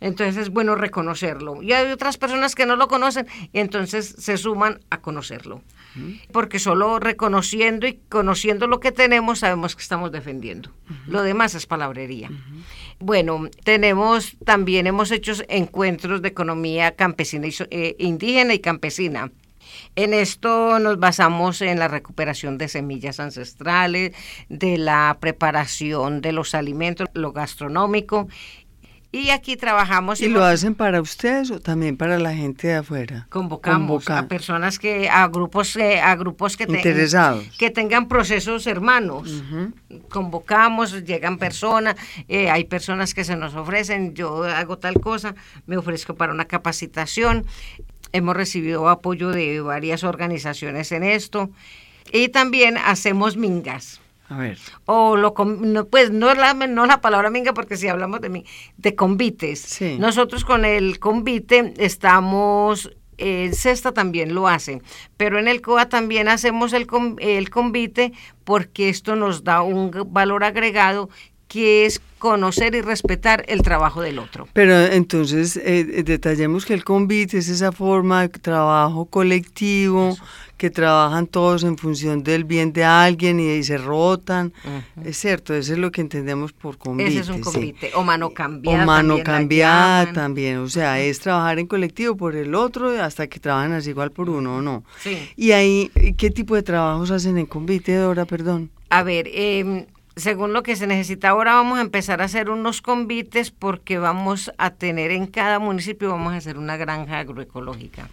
entonces 0.00 0.36
es 0.38 0.48
bueno 0.50 0.74
reconocerlo. 0.74 1.62
Y 1.62 1.72
hay 1.72 1.90
otras 1.90 2.16
personas 2.16 2.54
que 2.54 2.64
no 2.64 2.76
lo 2.76 2.88
conocen 2.88 3.26
y 3.52 3.58
entonces 3.58 4.14
se 4.18 4.38
suman 4.38 4.80
a 4.88 5.02
conocerlo. 5.02 5.60
Porque 6.32 6.60
solo 6.60 7.00
reconociendo 7.00 7.86
y 7.86 7.98
conociendo 8.08 8.68
lo 8.68 8.78
que 8.78 8.92
tenemos 8.92 9.40
sabemos 9.40 9.74
que 9.74 9.82
estamos 9.82 10.12
defendiendo. 10.12 10.70
Lo 11.08 11.22
demás 11.22 11.54
es 11.54 11.66
palabrería. 11.66 12.30
Bueno, 13.00 13.48
tenemos 13.62 14.36
también 14.44 14.88
hemos 14.88 15.12
hecho 15.12 15.32
encuentros 15.48 16.20
de 16.20 16.28
economía 16.28 16.96
campesina 16.96 17.46
y, 17.46 17.54
eh, 17.70 17.94
indígena 17.98 18.54
y 18.54 18.58
campesina. 18.58 19.30
En 19.94 20.14
esto 20.14 20.78
nos 20.80 20.98
basamos 20.98 21.60
en 21.62 21.78
la 21.78 21.86
recuperación 21.86 22.58
de 22.58 22.68
semillas 22.68 23.20
ancestrales, 23.20 24.16
de 24.48 24.78
la 24.78 25.16
preparación 25.20 26.20
de 26.22 26.32
los 26.32 26.54
alimentos, 26.54 27.08
lo 27.12 27.32
gastronómico 27.32 28.28
y 29.10 29.30
aquí 29.30 29.56
trabajamos. 29.56 30.20
¿Y 30.20 30.28
lo 30.28 30.44
hacen 30.44 30.74
para 30.74 31.00
ustedes 31.00 31.50
o 31.50 31.60
también 31.60 31.96
para 31.96 32.18
la 32.18 32.34
gente 32.34 32.68
de 32.68 32.74
afuera? 32.74 33.26
Convocamos 33.30 34.08
a 34.10 34.28
personas 34.28 34.78
que, 34.78 35.08
a 35.08 35.26
grupos, 35.28 35.76
eh, 35.76 35.98
a 36.00 36.14
grupos 36.14 36.56
que, 36.58 36.64
Interesados. 36.64 37.46
que 37.58 37.70
tengan 37.70 38.06
procesos 38.06 38.66
hermanos. 38.66 39.42
Convocamos, 40.10 41.04
llegan 41.04 41.38
personas, 41.38 41.96
eh, 42.28 42.50
hay 42.50 42.64
personas 42.64 43.14
que 43.14 43.24
se 43.24 43.36
nos 43.36 43.54
ofrecen, 43.54 44.14
yo 44.14 44.44
hago 44.44 44.76
tal 44.76 45.00
cosa, 45.00 45.34
me 45.66 45.78
ofrezco 45.78 46.14
para 46.14 46.32
una 46.32 46.44
capacitación. 46.44 47.46
Hemos 48.12 48.36
recibido 48.36 48.88
apoyo 48.90 49.30
de 49.30 49.60
varias 49.60 50.04
organizaciones 50.04 50.92
en 50.92 51.02
esto. 51.02 51.50
Y 52.12 52.28
también 52.28 52.76
hacemos 52.78 53.36
mingas. 53.36 54.00
A 54.28 54.36
ver. 54.36 54.58
O 54.84 55.16
lo, 55.16 55.34
pues 55.90 56.10
no 56.10 56.34
la, 56.34 56.54
no 56.54 56.86
la 56.86 57.00
palabra 57.00 57.30
minga, 57.30 57.54
porque 57.54 57.76
si 57.76 57.88
hablamos 57.88 58.20
de, 58.20 58.44
de 58.76 58.94
convites. 58.94 59.80
Nosotros 59.98 60.44
con 60.44 60.64
el 60.64 60.98
convite 60.98 61.72
estamos 61.78 62.90
el 63.16 63.54
CESTA 63.54 63.92
también 63.92 64.32
lo 64.34 64.46
hace, 64.46 64.80
pero 65.16 65.38
en 65.38 65.48
el 65.48 65.60
COA 65.60 65.88
también 65.88 66.28
hacemos 66.28 66.72
el, 66.72 66.86
el 67.18 67.50
convite 67.50 68.12
porque 68.44 68.88
esto 68.88 69.16
nos 69.16 69.42
da 69.42 69.62
un 69.62 69.90
valor 70.10 70.44
agregado 70.44 71.10
que 71.48 71.86
es 71.86 72.00
conocer 72.18 72.74
y 72.74 72.82
respetar 72.82 73.44
el 73.48 73.62
trabajo 73.62 74.02
del 74.02 74.18
otro. 74.18 74.48
Pero 74.52 74.76
entonces 74.86 75.56
eh, 75.56 76.02
detallemos 76.04 76.66
que 76.66 76.74
el 76.74 76.84
convite 76.84 77.38
es 77.38 77.48
esa 77.48 77.72
forma 77.72 78.22
de 78.22 78.28
trabajo 78.28 79.06
colectivo 79.06 80.16
que 80.58 80.70
trabajan 80.70 81.28
todos 81.28 81.62
en 81.62 81.78
función 81.78 82.24
del 82.24 82.44
bien 82.44 82.72
de 82.72 82.84
alguien 82.84 83.38
y, 83.38 83.62
se 83.62 83.78
rotan. 83.78 84.52
Es 85.04 85.16
cierto, 85.16 85.54
eso 85.54 85.72
es 85.72 85.78
lo 85.78 85.90
que 85.92 86.00
entendemos 86.00 86.52
por 86.52 86.76
convite. 86.76 87.10
Ese 87.10 87.20
es 87.20 87.28
un 87.28 87.40
convite. 87.40 87.92
O 87.94 88.02
mano 88.02 88.30
cambiada. 88.30 88.82
O 88.82 88.86
mano 88.86 89.18
cambiada 89.24 90.12
también. 90.12 90.58
O 90.58 90.68
sea, 90.68 91.00
es 91.00 91.20
trabajar 91.20 91.60
en 91.60 91.66
colectivo 91.66 92.16
por 92.16 92.34
el 92.34 92.54
otro 92.54 92.90
hasta 93.02 93.28
que 93.28 93.38
trabajan 93.38 93.72
así 93.72 93.90
igual 93.90 94.10
por 94.10 94.28
uno 94.28 94.56
o 94.56 94.60
no. 94.62 94.84
Sí. 94.98 95.30
Y 95.36 95.52
ahí, 95.52 95.90
¿qué 96.18 96.30
tipo 96.30 96.56
de 96.56 96.64
trabajos 96.64 97.12
hacen 97.12 97.38
en 97.38 97.46
convite, 97.46 97.94
Dora? 97.94 98.24
Perdón. 98.24 98.70
A 98.90 99.04
ver, 99.04 99.28
eh, 99.28 99.86
según 100.16 100.52
lo 100.52 100.64
que 100.64 100.74
se 100.74 100.88
necesita 100.88 101.28
ahora 101.28 101.54
vamos 101.54 101.78
a 101.78 101.82
empezar 101.82 102.20
a 102.20 102.24
hacer 102.24 102.50
unos 102.50 102.82
convites 102.82 103.52
porque 103.52 103.98
vamos 103.98 104.50
a 104.58 104.70
tener 104.70 105.12
en 105.12 105.28
cada 105.28 105.60
municipio, 105.60 106.10
vamos 106.10 106.32
a 106.32 106.38
hacer 106.38 106.58
una 106.58 106.76
granja 106.76 107.20
agroecológica. 107.20 108.08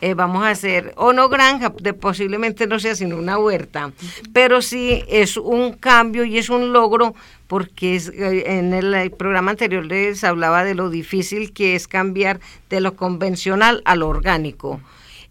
Eh, 0.00 0.14
vamos 0.14 0.44
a 0.44 0.50
hacer, 0.50 0.92
o 0.96 1.12
no 1.12 1.28
granja, 1.28 1.72
de, 1.80 1.94
posiblemente 1.94 2.66
no 2.66 2.78
sea 2.78 2.94
sino 2.94 3.16
una 3.16 3.38
huerta, 3.38 3.92
pero 4.32 4.60
sí 4.62 5.04
es 5.08 5.36
un 5.36 5.72
cambio 5.74 6.24
y 6.24 6.38
es 6.38 6.50
un 6.50 6.72
logro 6.72 7.14
porque 7.46 7.96
es, 7.96 8.08
eh, 8.08 8.58
en 8.58 8.72
el, 8.72 9.10
programa 9.12 9.52
anterior 9.52 9.84
les 9.84 10.24
hablaba 10.24 10.64
de 10.64 10.74
lo 10.74 10.90
difícil 10.90 11.52
que 11.52 11.74
es 11.74 11.86
cambiar 11.86 12.40
de 12.70 12.80
lo 12.80 12.96
convencional 12.96 13.82
a 13.84 13.94
lo 13.94 14.08
orgánico. 14.08 14.80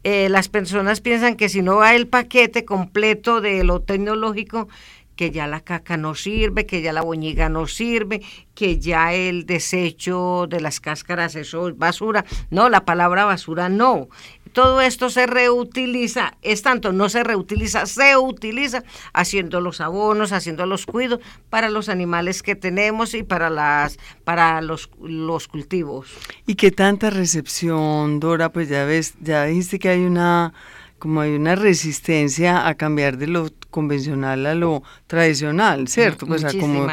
Eh, 0.04 0.30
las 0.30 0.48
personas 0.48 1.02
piensan 1.02 1.36
que 1.36 1.50
si 1.50 1.62
no 1.62 1.78
va 1.78 1.96
el 1.96 2.08
paquete 2.08 2.66
completo 2.66 3.42
de 3.42 3.64
lo 3.64 3.82
tecnológico, 3.82 4.68
que 5.16 5.30
ya 5.30 5.46
la 5.46 5.60
caca 5.60 5.98
no 5.98 6.16
sirve, 6.16 6.66
que 6.66 6.82
ya 6.82 6.94
la 6.94 7.04
boñiga 7.04 7.48
no 7.50 7.68
sirve, 7.68 8.24
que 8.56 8.80
ya 8.80 9.14
el 9.14 9.46
desecho 9.46 10.48
de 10.50 10.62
las 10.62 10.80
cáscaras 10.80 11.36
eso 11.36 11.70
es 11.70 11.78
basura. 11.78 12.26
No, 12.50 12.70
la 12.70 12.86
palabra 12.86 13.26
basura 13.26 13.70
no. 13.70 14.10
Todo 14.54 14.82
esto 14.82 15.10
se 15.10 15.28
reutiliza, 15.28 16.36
es 16.42 16.62
tanto, 16.62 16.92
no 16.92 17.10
se 17.10 17.24
reutiliza, 17.24 17.86
se 17.86 18.18
utiliza 18.18 18.84
haciendo 19.14 19.62
los 19.62 19.82
abonos, 19.82 20.32
haciendo 20.32 20.66
los 20.66 20.86
cuidos 20.86 21.20
para 21.50 21.70
los 21.70 21.90
animales 21.90 22.44
que 22.44 22.56
tenemos 22.56 23.14
y 23.14 23.24
para 23.24 23.50
las 23.50 23.98
para 24.24 24.62
los, 24.62 24.90
los 25.02 25.48
cultivos. 25.48 26.10
¿Y 26.46 26.56
qué 26.56 26.72
tanta 26.72 27.10
recepción, 27.10 28.20
Dora? 28.20 28.52
Pues 28.52 28.70
ya 28.70 28.86
ves, 28.86 29.14
ya 29.22 29.46
dijiste 29.46 29.80
que 29.80 29.90
hay 29.90 30.02
una 30.02 30.54
como 31.00 31.22
hay 31.22 31.34
una 31.34 31.56
resistencia 31.56 32.68
a 32.68 32.76
cambiar 32.76 33.18
de 33.18 33.26
lo 33.26 33.50
convencional 33.72 34.46
a 34.46 34.54
lo 34.54 34.84
tradicional, 35.08 35.88
¿cierto? 35.88 36.28
Pues 36.28 36.46
como, 36.60 36.88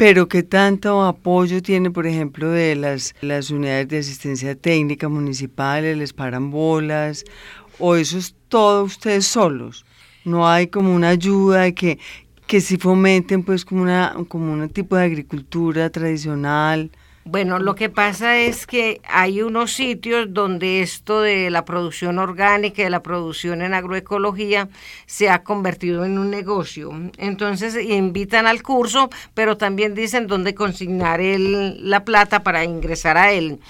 pero 0.00 0.28
qué 0.28 0.42
tanto 0.42 1.02
apoyo 1.02 1.60
tiene, 1.60 1.90
por 1.90 2.06
ejemplo, 2.06 2.48
de 2.48 2.74
las, 2.74 3.14
las 3.20 3.50
unidades 3.50 3.88
de 3.88 3.98
asistencia 3.98 4.54
técnica 4.54 5.10
municipales, 5.10 5.94
les 5.94 6.14
paran 6.14 6.50
bolas, 6.50 7.22
o 7.78 7.96
eso 7.96 8.16
es 8.16 8.34
todo 8.48 8.84
ustedes 8.84 9.26
solos. 9.26 9.84
No 10.24 10.48
hay 10.48 10.68
como 10.68 10.94
una 10.94 11.10
ayuda 11.10 11.70
que, 11.72 11.98
que 12.46 12.62
si 12.62 12.78
fomenten 12.78 13.42
pues 13.42 13.66
como 13.66 13.82
una, 13.82 14.16
como 14.26 14.54
un 14.54 14.70
tipo 14.70 14.96
de 14.96 15.04
agricultura 15.04 15.90
tradicional. 15.90 16.90
Bueno, 17.24 17.58
lo 17.58 17.74
que 17.74 17.90
pasa 17.90 18.38
es 18.38 18.66
que 18.66 19.02
hay 19.04 19.42
unos 19.42 19.74
sitios 19.74 20.32
donde 20.32 20.80
esto 20.80 21.20
de 21.20 21.50
la 21.50 21.66
producción 21.66 22.18
orgánica, 22.18 22.82
de 22.82 22.88
la 22.88 23.02
producción 23.02 23.60
en 23.60 23.74
agroecología, 23.74 24.70
se 25.04 25.28
ha 25.28 25.42
convertido 25.42 26.06
en 26.06 26.18
un 26.18 26.30
negocio. 26.30 26.90
Entonces 27.18 27.76
invitan 27.84 28.46
al 28.46 28.62
curso, 28.62 29.10
pero 29.34 29.58
también 29.58 29.94
dicen 29.94 30.28
dónde 30.28 30.54
consignar 30.54 31.20
el, 31.20 31.90
la 31.90 32.06
plata 32.06 32.42
para 32.42 32.64
ingresar 32.64 33.18
a 33.18 33.32
él. 33.32 33.60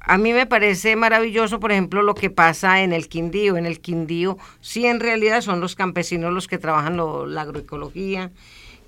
A 0.00 0.16
mí 0.16 0.32
me 0.32 0.46
parece 0.46 0.96
maravilloso, 0.96 1.60
por 1.60 1.72
ejemplo, 1.72 2.02
lo 2.02 2.14
que 2.14 2.30
pasa 2.30 2.82
en 2.82 2.94
el 2.94 3.08
Quindío. 3.08 3.58
En 3.58 3.66
el 3.66 3.80
Quindío, 3.80 4.38
sí, 4.62 4.86
en 4.86 5.00
realidad 5.00 5.42
son 5.42 5.60
los 5.60 5.76
campesinos 5.76 6.32
los 6.32 6.48
que 6.48 6.58
trabajan 6.58 6.96
la 6.96 7.42
agroecología, 7.42 8.30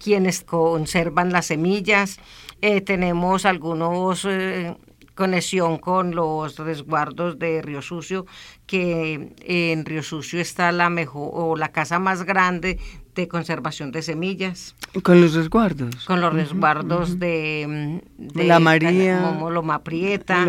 quienes 0.03 0.43
conservan 0.43 1.33
las 1.33 1.47
semillas 1.47 2.19
eh, 2.63 2.81
tenemos 2.81 3.45
algunos 3.45 4.25
eh, 4.25 4.77
conexión 5.15 5.79
con 5.79 6.15
los 6.15 6.59
resguardos 6.59 7.39
de 7.39 7.63
Río 7.63 7.83
Sucio, 7.83 8.27
que 8.67 9.35
en 9.41 9.85
Río 9.85 10.03
Sucio 10.03 10.41
está 10.41 10.71
la 10.73 10.91
mejor 10.91 11.31
o 11.33 11.57
la 11.57 11.73
casa 11.73 11.99
más 11.99 12.25
grande 12.25 12.79
de 13.15 13.27
conservación 13.27 13.93
de 13.93 14.03
semillas. 14.03 14.77
¿Con 15.03 15.21
los 15.21 15.35
resguardos? 15.35 16.05
Con 16.05 16.21
los 16.21 16.33
resguardos 16.33 17.19
de, 17.19 18.03
de, 18.19 18.45
La 18.45 18.61
María. 18.61 19.23
Como 19.23 19.51
Loma 19.51 19.83
Prieta, 19.83 20.45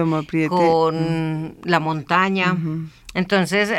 con 0.50 1.58
la 1.64 1.80
montaña. 1.80 2.58
Entonces, 3.14 3.72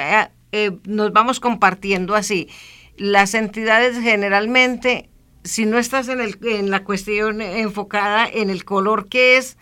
eh, 0.52 0.78
nos 0.84 1.12
vamos 1.12 1.38
compartiendo 1.38 2.14
así. 2.14 2.48
Las 2.96 3.34
entidades 3.34 3.98
generalmente 4.00 5.10
si 5.48 5.64
no 5.64 5.78
estás 5.78 6.08
en, 6.08 6.20
el, 6.20 6.38
en 6.42 6.70
la 6.70 6.84
cuestión 6.84 7.40
enfocada 7.40 8.28
en 8.28 8.50
el 8.50 8.64
color 8.64 9.08
que 9.08 9.38
es, 9.38 9.56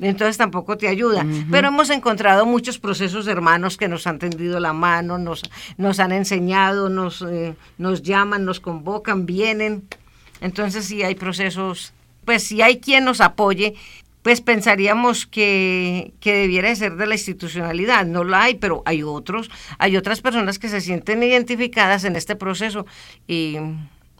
entonces 0.00 0.36
tampoco 0.36 0.76
te 0.76 0.88
ayuda. 0.88 1.24
Pero 1.50 1.68
hemos 1.68 1.90
encontrado 1.90 2.44
muchos 2.44 2.78
procesos 2.78 3.26
hermanos 3.26 3.76
que 3.76 3.88
nos 3.88 4.06
han 4.06 4.18
tendido 4.18 4.60
la 4.60 4.72
mano, 4.72 5.18
nos, 5.18 5.42
nos 5.76 6.00
han 6.00 6.12
enseñado, 6.12 6.88
nos, 6.88 7.22
eh, 7.22 7.54
nos 7.78 8.02
llaman, 8.02 8.44
nos 8.44 8.60
convocan, 8.60 9.26
vienen. 9.26 9.84
Entonces 10.40 10.86
sí 10.86 11.02
hay 11.02 11.14
procesos, 11.14 11.92
pues 12.24 12.44
si 12.44 12.60
hay 12.62 12.78
quien 12.78 13.04
nos 13.04 13.20
apoye, 13.20 13.74
pues 14.22 14.40
pensaríamos 14.40 15.26
que, 15.26 16.12
que 16.20 16.32
debiera 16.32 16.74
ser 16.74 16.96
de 16.96 17.06
la 17.06 17.14
institucionalidad. 17.14 18.06
No 18.06 18.24
la 18.24 18.42
hay, 18.42 18.54
pero 18.56 18.82
hay 18.86 19.02
otros, 19.04 19.50
hay 19.78 19.96
otras 19.96 20.20
personas 20.20 20.58
que 20.58 20.68
se 20.68 20.80
sienten 20.80 21.22
identificadas 21.22 22.04
en 22.04 22.16
este 22.16 22.36
proceso 22.36 22.86
y 23.26 23.56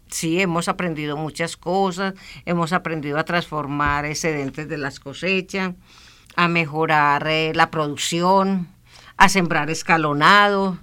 sí, 0.09 0.41
hemos 0.41 0.69
aprendido 0.69 1.17
muchas 1.17 1.57
cosas, 1.57 2.15
hemos 2.45 2.73
aprendido 2.73 3.19
a 3.19 3.25
transformar 3.25 4.05
excedentes 4.05 4.69
de 4.69 4.79
las 4.79 5.01
cosechas, 5.01 5.75
a 6.37 6.49
mejorar 6.49 7.27
eh, 7.27 7.53
la 7.55 7.71
producción, 7.71 8.69
a 9.17 9.29
sembrar 9.29 9.71
escalonado, 9.71 10.79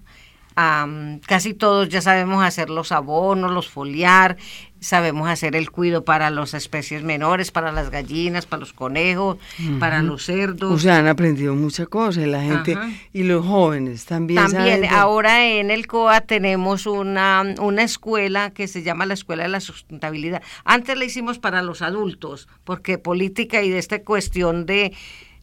casi 0.56 1.54
todos 1.54 1.90
ya 1.90 2.02
sabemos 2.02 2.44
hacer 2.44 2.70
los 2.70 2.92
abonos, 2.92 3.52
los 3.52 3.70
foliar, 3.70 4.38
sabemos 4.80 5.30
hacer 5.30 5.56
el 5.56 5.72
cuido 5.72 6.04
para 6.04 6.30
las 6.30 6.54
especies 6.54 7.04
menores, 7.04 7.52
para 7.52 7.72
las 7.72 7.90
gallinas, 7.90 8.46
para 8.46 8.60
los 8.60 8.74
conejos, 8.74 9.38
para 9.80 10.02
los 10.02 10.26
cerdos. 10.26 10.72
O 10.72 10.80
sea, 10.80 10.98
han 10.98 11.08
aprendido 11.08 11.56
muchas 11.56 11.88
cosas, 11.88 12.28
la 12.28 12.42
gente 12.42 12.78
y 13.14 13.24
los 13.24 13.46
jóvenes 13.46 14.06
también. 14.06 14.44
También, 14.52 14.86
ahora 14.86 15.46
en 15.46 15.72
el 15.72 15.88
COA 15.88 16.22
tenemos 16.22 16.86
una, 16.86 17.44
una 17.60 17.84
escuela 17.84 18.52
que 18.52 18.68
se 18.68 18.84
llama 18.84 19.06
la 19.06 19.14
Escuela 19.14 19.44
de 19.44 19.50
la 19.50 19.60
Sustentabilidad. 19.60 20.42
Antes 20.64 20.98
la 20.98 21.06
hicimos 21.06 21.40
para 21.40 21.62
los 21.62 21.82
adultos, 21.82 22.48
porque 22.64 22.98
política 22.98 23.62
y 23.64 23.70
de 23.70 23.80
esta 23.80 24.02
cuestión 24.04 24.66
de 24.66 24.94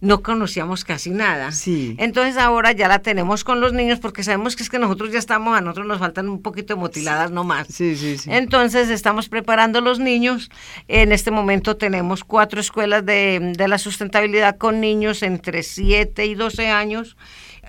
no 0.02 0.20
conocíamos 0.20 0.84
casi 0.84 1.10
nada. 1.10 1.52
Sí. 1.52 1.94
Entonces 1.96 2.36
ahora 2.36 2.72
ya 2.72 2.88
la 2.88 2.98
tenemos 2.98 3.44
con 3.44 3.60
los 3.60 3.72
niños 3.72 4.00
porque 4.00 4.24
sabemos 4.24 4.56
que 4.56 4.64
es 4.64 4.68
que 4.68 4.80
nosotros 4.80 5.12
ya 5.12 5.18
estamos, 5.20 5.56
a 5.56 5.60
nosotros 5.60 5.86
nos 5.86 6.00
faltan 6.00 6.28
un 6.28 6.42
poquito 6.42 6.74
de 6.74 6.80
motiladas 6.80 7.30
nomás. 7.30 7.68
Sí, 7.68 7.94
sí, 7.94 8.18
sí. 8.18 8.28
Entonces 8.32 8.90
estamos 8.90 9.28
preparando 9.28 9.80
los 9.80 10.00
niños. 10.00 10.50
En 10.88 11.12
este 11.12 11.30
momento 11.30 11.76
tenemos 11.76 12.24
cuatro 12.24 12.60
escuelas 12.60 13.06
de, 13.06 13.52
de 13.56 13.68
la 13.68 13.78
sustentabilidad 13.78 14.58
con 14.58 14.80
niños 14.80 15.22
entre 15.22 15.62
7 15.62 16.26
y 16.26 16.34
12 16.34 16.68
años. 16.68 17.16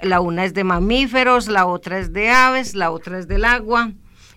La 0.02 0.20
una 0.20 0.44
es 0.44 0.56
de 0.56 0.64
mamíferos, 0.64 1.48
la 1.48 1.68
otra 1.68 2.00
es 2.00 2.14
de 2.14 2.32
aves, 2.32 2.74
la 2.74 2.90
otra 2.90 3.20
es 3.20 3.28
del 3.28 3.46
agua 3.46 3.92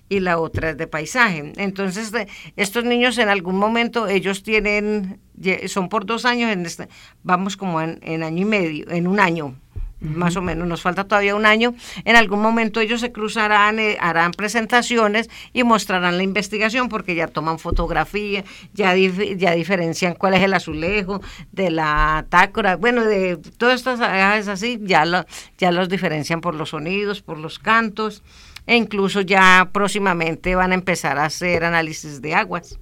y 0.09 0.21
la 0.21 0.39
otra 0.39 0.71
es 0.71 0.77
de 0.77 0.87
paisaje. 0.87 1.53
Entonces, 1.57 2.13
estos 2.57 2.85
niños 2.85 3.19
en 3.19 3.29
algún 3.29 3.57
momento, 3.57 4.09
ellos 4.09 4.43
tienen, 4.43 5.21
son 5.67 5.89
por 5.89 6.07
dos 6.07 6.25
años, 6.25 6.51
en 6.51 6.67
este, 6.67 6.89
vamos 7.23 7.57
como 7.57 7.81
en, 7.81 8.23
año 8.23 8.43
y 8.43 8.45
medio, 8.45 8.91
en 8.91 9.07
un 9.07 9.21
año, 9.21 9.57
más 9.99 10.37
o 10.37 10.43
menos, 10.43 10.69
nos 10.69 10.83
falta 10.83 11.05
todavía 11.05 11.35
un 11.35 11.47
año. 11.47 11.75
En 12.05 12.17
algún 12.17 12.41
momento 12.41 12.81
ellos 12.81 13.01
se 13.01 13.13
cruzarán, 13.13 13.79
eh, 13.79 13.97
harán 13.99 14.33
presentaciones 14.33 15.31
y 15.53 15.65
mostrarán 15.65 16.19
la 16.19 16.23
investigación 16.23 16.89
porque 16.89 17.15
ya 17.15 17.29
toman 17.29 17.59
fotografía, 17.59 18.45
ya, 18.75 18.95
ya 18.95 19.53
diferencian 19.53 20.15
cuál 20.15 20.35
es 20.35 20.43
el 20.43 20.55
azulejo 20.55 21.23
de 21.51 21.71
la 21.71 22.27
tácora, 22.29 22.77
bueno, 22.77 23.05
de 23.05 23.39
todas 23.57 23.77
estas 23.77 24.01
aves 24.01 24.49
así, 24.49 24.79
ya, 24.83 25.07
lo, 25.07 25.25
ya 25.59 25.73
los 25.73 25.89
diferencian 25.89 26.43
por 26.43 26.55
los 26.55 26.71
sonidos, 26.71 27.23
por 27.23 27.39
los 27.39 27.59
cantos 27.59 28.23
e 28.67 28.77
incluso 28.77 29.21
ya 29.21 29.71
próximamente 29.73 30.55
van 30.55 30.73
a 30.73 30.75
empezar 30.75 31.19
a 31.19 31.27
hacer 31.27 31.65
análisis 31.65 32.21
de 32.21 32.35
aguas. 32.35 32.79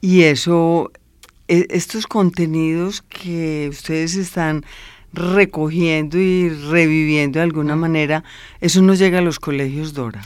Y 0.00 0.22
eso, 0.22 0.92
e, 1.48 1.66
estos 1.70 2.06
contenidos 2.06 3.02
que 3.02 3.68
ustedes 3.70 4.14
están 4.14 4.64
recogiendo 5.12 6.18
y 6.18 6.48
reviviendo 6.48 7.38
de 7.38 7.44
alguna 7.44 7.76
manera, 7.76 8.24
eso 8.60 8.82
no 8.82 8.94
llega 8.94 9.18
a 9.18 9.22
los 9.22 9.38
colegios, 9.40 9.94
Dora. 9.94 10.22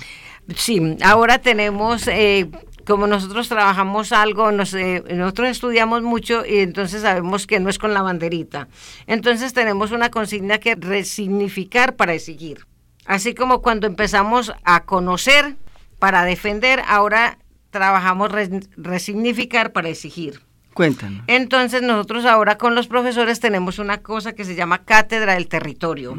Sí, 0.56 0.96
ahora 1.02 1.38
tenemos... 1.38 2.08
Eh, 2.08 2.48
como 2.84 3.06
nosotros 3.06 3.48
trabajamos 3.48 4.10
algo, 4.10 4.50
eh, 4.50 5.04
nosotros 5.14 5.48
estudiamos 5.48 6.02
mucho 6.02 6.44
y 6.44 6.58
entonces 6.58 7.02
sabemos 7.02 7.46
que 7.46 7.60
no 7.60 7.70
es 7.70 7.78
con 7.78 7.94
la 7.94 8.02
banderita. 8.02 8.66
Entonces 9.06 9.52
tenemos 9.52 9.92
una 9.92 10.10
consigna 10.10 10.58
que 10.58 10.74
resignificar 10.74 11.94
para 11.94 12.14
exigir. 12.14 12.66
Así 13.06 13.34
como 13.34 13.62
cuando 13.62 13.86
empezamos 13.86 14.52
a 14.64 14.84
conocer 14.84 15.56
para 15.98 16.24
defender, 16.24 16.82
ahora 16.86 17.38
trabajamos 17.70 18.30
resignificar 18.76 19.72
para 19.72 19.88
exigir. 19.88 20.40
Cuéntanos. 20.74 21.22
Entonces 21.26 21.82
nosotros 21.82 22.24
ahora 22.24 22.56
con 22.56 22.74
los 22.74 22.86
profesores 22.86 23.40
tenemos 23.40 23.78
una 23.78 23.98
cosa 23.98 24.32
que 24.32 24.44
se 24.44 24.54
llama 24.54 24.84
cátedra 24.84 25.34
del 25.34 25.46
territorio 25.46 26.16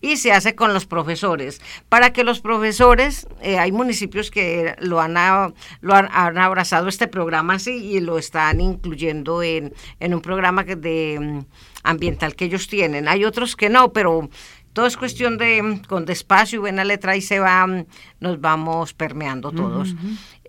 y 0.00 0.16
se 0.16 0.30
hace 0.32 0.54
con 0.54 0.72
los 0.72 0.86
profesores. 0.86 1.60
Para 1.88 2.12
que 2.12 2.22
los 2.22 2.40
profesores, 2.40 3.26
eh, 3.42 3.58
hay 3.58 3.72
municipios 3.72 4.30
que 4.30 4.76
lo, 4.78 5.00
han, 5.00 5.14
lo 5.80 5.94
han, 5.94 6.38
abrazado 6.38 6.88
este 6.88 7.08
programa 7.08 7.54
así 7.54 7.72
y 7.72 8.00
lo 8.00 8.18
están 8.18 8.60
incluyendo 8.60 9.42
en, 9.42 9.74
en 9.98 10.14
un 10.14 10.20
programa 10.20 10.62
de 10.62 11.18
mm, 11.20 11.40
ambiental 11.82 12.36
que 12.36 12.44
ellos 12.44 12.68
tienen. 12.68 13.08
Hay 13.08 13.24
otros 13.24 13.56
que 13.56 13.68
no, 13.68 13.92
pero 13.92 14.28
todo 14.76 14.84
es 14.84 14.98
cuestión 14.98 15.38
de, 15.38 15.80
con 15.88 16.04
despacio 16.04 16.56
y 16.56 16.60
buena 16.60 16.84
letra, 16.84 17.16
y 17.16 17.22
se 17.22 17.38
va, 17.38 17.66
nos 18.20 18.40
vamos 18.42 18.92
permeando 18.92 19.50
todos. 19.50 19.94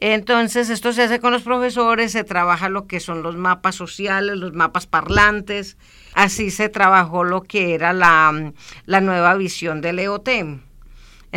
Entonces, 0.01 0.69
esto 0.69 0.91
se 0.91 1.03
hace 1.03 1.21
con 1.21 1.31
los 1.31 1.43
profesores, 1.43 2.11
se 2.11 2.25
trabaja 2.25 2.67
lo 2.67 2.87
que 2.87 2.99
son 2.99 3.23
los 3.23 3.37
mapas 3.37 3.75
sociales, 3.75 4.35
los 4.35 4.51
mapas 4.51 4.85
parlantes, 4.85 5.77
así 6.13 6.51
se 6.51 6.67
trabajó 6.67 7.23
lo 7.23 7.43
que 7.43 7.73
era 7.73 7.93
la, 7.93 8.51
la 8.85 8.99
nueva 8.99 9.33
visión 9.35 9.79
del 9.79 9.99
EOT. 9.99 10.27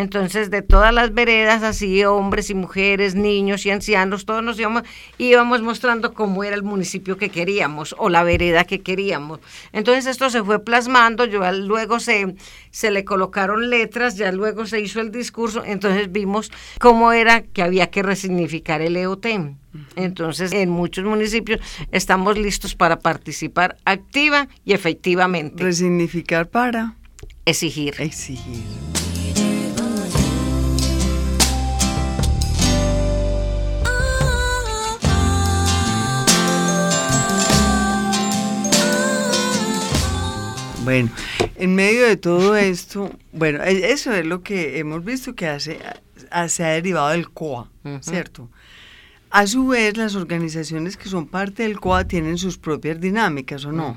Entonces, 0.00 0.50
de 0.50 0.62
todas 0.62 0.94
las 0.94 1.12
veredas, 1.12 1.62
así 1.62 2.02
hombres 2.06 2.48
y 2.48 2.54
mujeres, 2.54 3.14
niños 3.14 3.66
y 3.66 3.70
ancianos, 3.70 4.24
todos 4.24 4.42
nos 4.42 4.58
íbamos, 4.58 4.84
íbamos 5.18 5.60
mostrando 5.60 6.14
cómo 6.14 6.42
era 6.42 6.56
el 6.56 6.62
municipio 6.62 7.18
que 7.18 7.28
queríamos 7.28 7.94
o 7.98 8.08
la 8.08 8.22
vereda 8.22 8.64
que 8.64 8.80
queríamos. 8.80 9.40
Entonces, 9.74 10.06
esto 10.06 10.30
se 10.30 10.42
fue 10.42 10.64
plasmando, 10.64 11.26
yo, 11.26 11.42
luego 11.52 12.00
se, 12.00 12.34
se 12.70 12.90
le 12.90 13.04
colocaron 13.04 13.68
letras, 13.68 14.16
ya 14.16 14.32
luego 14.32 14.64
se 14.64 14.80
hizo 14.80 15.02
el 15.02 15.10
discurso, 15.10 15.64
entonces 15.66 16.10
vimos 16.10 16.50
cómo 16.78 17.12
era 17.12 17.42
que 17.42 17.62
había 17.62 17.90
que 17.90 18.02
resignificar 18.02 18.80
el 18.80 18.96
EOT. 18.96 19.26
Entonces, 19.96 20.52
en 20.52 20.70
muchos 20.70 21.04
municipios 21.04 21.60
estamos 21.92 22.38
listos 22.38 22.74
para 22.74 23.00
participar 23.00 23.76
activa 23.84 24.48
y 24.64 24.72
efectivamente. 24.72 25.62
Resignificar 25.62 26.48
para 26.48 26.94
exigir. 27.44 27.94
Exigir. 27.98 28.89
Bueno, 40.90 41.10
en 41.54 41.74
medio 41.76 42.04
de 42.04 42.16
todo 42.16 42.56
esto, 42.56 43.12
bueno, 43.32 43.62
e, 43.62 43.92
eso 43.92 44.12
es 44.12 44.26
lo 44.26 44.42
que 44.42 44.80
hemos 44.80 45.04
visto 45.04 45.36
que 45.36 45.46
hace, 45.46 45.78
se 46.48 46.64
ha 46.64 46.70
derivado 46.70 47.10
del 47.10 47.30
COA, 47.30 47.70
¿cierto? 48.00 48.50
A 49.32 49.46
su 49.46 49.68
vez, 49.68 49.96
las 49.96 50.16
organizaciones 50.16 50.96
que 50.96 51.08
son 51.08 51.28
parte 51.28 51.62
del 51.62 51.78
COA 51.78 52.04
tienen 52.04 52.36
sus 52.36 52.58
propias 52.58 53.00
dinámicas, 53.00 53.64
¿o 53.64 53.70
no? 53.70 53.96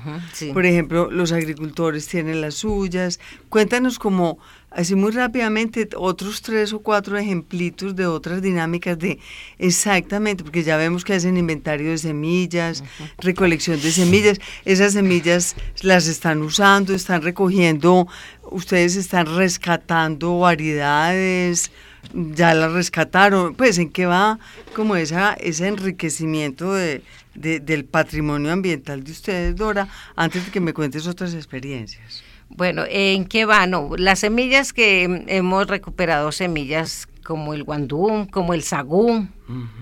Por 0.52 0.64
ejemplo, 0.64 1.10
los 1.10 1.32
agricultores 1.32 2.06
tienen 2.06 2.40
las 2.40 2.54
suyas. 2.54 3.18
Cuéntanos 3.48 3.98
como, 3.98 4.38
así 4.70 4.94
muy 4.94 5.10
rápidamente, 5.10 5.88
otros 5.96 6.40
tres 6.40 6.72
o 6.72 6.78
cuatro 6.78 7.18
ejemplitos 7.18 7.96
de 7.96 8.06
otras 8.06 8.42
dinámicas 8.42 8.96
de 8.96 9.18
exactamente, 9.58 10.44
porque 10.44 10.62
ya 10.62 10.76
vemos 10.76 11.04
que 11.04 11.14
hacen 11.14 11.36
inventario 11.36 11.90
de 11.90 11.98
semillas, 11.98 12.84
recolección 13.18 13.82
de 13.82 13.90
semillas. 13.90 14.38
Esas 14.64 14.92
semillas 14.92 15.56
las 15.82 16.06
están 16.06 16.42
usando, 16.42 16.94
están 16.94 17.22
recogiendo, 17.22 18.06
ustedes 18.52 18.94
están 18.94 19.26
rescatando 19.26 20.38
variedades 20.38 21.72
ya 22.12 22.54
la 22.54 22.68
rescataron, 22.68 23.54
pues 23.54 23.78
en 23.78 23.90
qué 23.90 24.06
va 24.06 24.38
como 24.74 24.96
esa, 24.96 25.34
ese 25.34 25.66
enriquecimiento 25.66 26.72
de, 26.72 27.02
del 27.34 27.84
patrimonio 27.84 28.52
ambiental 28.52 29.02
de 29.02 29.12
ustedes, 29.12 29.56
Dora, 29.56 29.88
antes 30.16 30.46
de 30.46 30.52
que 30.52 30.60
me 30.60 30.72
cuentes 30.72 31.06
otras 31.06 31.34
experiencias. 31.34 32.22
Bueno, 32.48 32.84
¿en 32.88 33.24
qué 33.24 33.46
va? 33.46 33.66
No, 33.66 33.90
las 33.96 34.20
semillas 34.20 34.72
que 34.72 35.24
hemos 35.26 35.66
recuperado, 35.66 36.30
semillas 36.30 37.08
como 37.24 37.54
el 37.54 37.64
guandú, 37.64 38.28
como 38.30 38.54
el 38.54 38.62
sagú, 38.62 39.26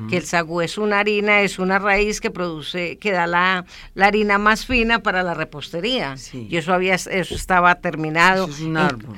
que 0.08 0.16
el 0.16 0.24
sagú 0.24 0.62
es 0.62 0.78
una 0.78 1.00
harina, 1.00 1.42
es 1.42 1.58
una 1.58 1.78
raíz 1.78 2.20
que 2.20 2.30
produce, 2.30 2.96
que 2.98 3.12
da 3.12 3.26
la, 3.26 3.66
harina 4.00 4.38
más 4.38 4.64
fina 4.64 5.02
para 5.02 5.22
la 5.22 5.34
repostería. 5.34 6.14
Y 6.32 6.56
eso 6.56 6.72
había, 6.72 6.94
eso 6.94 7.34
estaba 7.34 7.74
terminado. 7.74 8.44
Eso 8.44 8.54
es 8.54 8.60
un 8.60 8.76
árbol. 8.76 9.16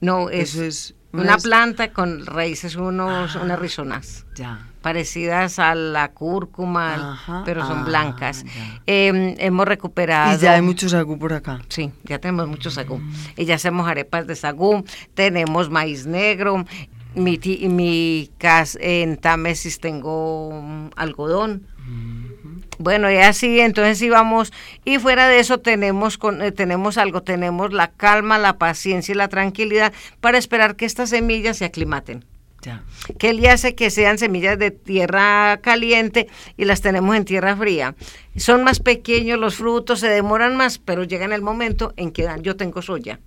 no, 0.00 0.30
eso 0.30 0.64
es 0.64 0.95
una 1.20 1.36
planta 1.38 1.92
con 1.92 2.24
raíces, 2.26 2.76
unos, 2.76 3.36
ah, 3.36 3.40
unas 3.42 3.58
rizonas. 3.58 4.26
Ya. 4.34 4.68
Parecidas 4.82 5.58
a 5.58 5.74
la 5.74 6.12
cúrcuma, 6.12 7.42
pero 7.44 7.66
son 7.66 7.80
ah, 7.80 7.84
blancas. 7.84 8.44
Em, 8.86 9.34
hemos 9.38 9.66
recuperado. 9.66 10.36
Y 10.36 10.40
ya 10.40 10.54
hay 10.54 10.62
mucho 10.62 10.88
sagú 10.88 11.18
por 11.18 11.32
acá. 11.32 11.60
Sí, 11.68 11.90
ya 12.04 12.18
tenemos 12.18 12.46
mucho 12.46 12.70
sagú. 12.70 13.00
Y 13.36 13.44
ya 13.44 13.56
hacemos 13.56 13.88
arepas 13.88 14.26
de 14.26 14.36
sagú, 14.36 14.84
tenemos 15.14 15.70
maíz 15.70 16.06
negro. 16.06 16.64
Mi, 17.14 17.40
mi 17.68 18.30
casa 18.38 18.78
en 18.80 19.16
Támesis 19.16 19.80
tengo 19.80 20.90
algodón. 20.96 21.66
Bueno, 22.78 23.10
y 23.10 23.16
así, 23.16 23.60
entonces 23.60 24.00
íbamos, 24.02 24.52
y 24.84 24.98
fuera 24.98 25.28
de 25.28 25.38
eso 25.38 25.58
tenemos, 25.58 26.18
con, 26.18 26.42
eh, 26.42 26.52
tenemos 26.52 26.98
algo, 26.98 27.22
tenemos 27.22 27.72
la 27.72 27.90
calma, 27.90 28.38
la 28.38 28.58
paciencia 28.58 29.12
y 29.12 29.16
la 29.16 29.28
tranquilidad 29.28 29.92
para 30.20 30.38
esperar 30.38 30.76
que 30.76 30.84
estas 30.84 31.10
semillas 31.10 31.58
se 31.58 31.64
aclimaten. 31.64 32.24
Ya. 32.62 32.82
que 33.18 33.30
él 33.30 33.46
hace 33.46 33.76
que 33.76 33.90
sean 33.90 34.18
semillas 34.18 34.58
de 34.58 34.72
tierra 34.72 35.60
caliente 35.62 36.26
y 36.56 36.64
las 36.64 36.80
tenemos 36.80 37.14
en 37.14 37.24
tierra 37.24 37.54
fría. 37.54 37.94
Son 38.34 38.64
más 38.64 38.80
pequeños 38.80 39.38
los 39.38 39.54
frutos, 39.56 40.00
se 40.00 40.08
demoran 40.08 40.56
más, 40.56 40.78
pero 40.78 41.04
llega 41.04 41.24
en 41.24 41.32
el 41.32 41.42
momento 41.42 41.92
en 41.96 42.10
que 42.10 42.24
dan. 42.24 42.42
Yo 42.42 42.56
tengo 42.56 42.82
soya. 42.82 43.20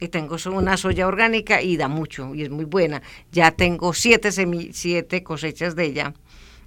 Y 0.00 0.08
tengo 0.08 0.36
una 0.52 0.76
soya 0.76 1.06
orgánica 1.06 1.60
y 1.60 1.76
da 1.76 1.88
mucho 1.88 2.34
y 2.34 2.42
es 2.42 2.50
muy 2.50 2.64
buena. 2.64 3.02
Ya 3.30 3.50
tengo 3.50 3.92
siete, 3.92 4.30
siete 4.72 5.22
cosechas 5.22 5.76
de 5.76 5.84
ella. 5.84 6.14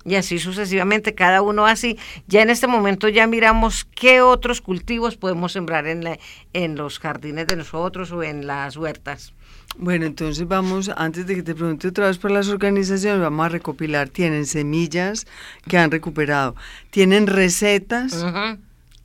Y 0.05 0.15
así 0.15 0.37
sucesivamente, 0.37 1.15
cada 1.15 1.41
uno 1.41 1.65
así. 1.65 1.97
Ya 2.27 2.41
en 2.43 2.51
este 2.51 2.67
momento 2.67 3.09
ya 3.09 3.25
miramos 3.25 3.85
qué 3.85 4.21
otros 4.21 4.61
cultivos 4.61 5.17
podemos 5.17 5.51
sembrar 5.53 5.87
en, 5.87 6.03
la- 6.03 6.19
en 6.53 6.75
los 6.75 6.99
jardines 6.99 7.47
de 7.47 7.55
nosotros 7.55 8.11
o 8.11 8.21
en 8.21 8.45
las 8.45 8.77
huertas. 8.77 9.33
Bueno, 9.77 10.05
entonces 10.05 10.47
vamos, 10.47 10.89
antes 10.95 11.25
de 11.25 11.35
que 11.35 11.43
te 11.43 11.55
pregunte 11.55 11.87
otra 11.87 12.07
vez 12.07 12.17
por 12.19 12.29
las 12.31 12.47
organizaciones, 12.49 13.19
vamos 13.19 13.45
a 13.47 13.49
recopilar. 13.49 14.07
Tienen 14.09 14.45
semillas 14.45 15.25
que 15.67 15.77
han 15.77 15.89
recuperado, 15.91 16.55
tienen 16.91 17.25
recetas. 17.27 18.23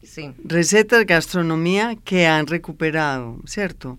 Sí. 0.03 0.31
recetas, 0.45 1.07
gastronomía 1.07 1.97
que 2.05 2.27
han 2.27 2.47
recuperado, 2.47 3.37
¿cierto? 3.47 3.99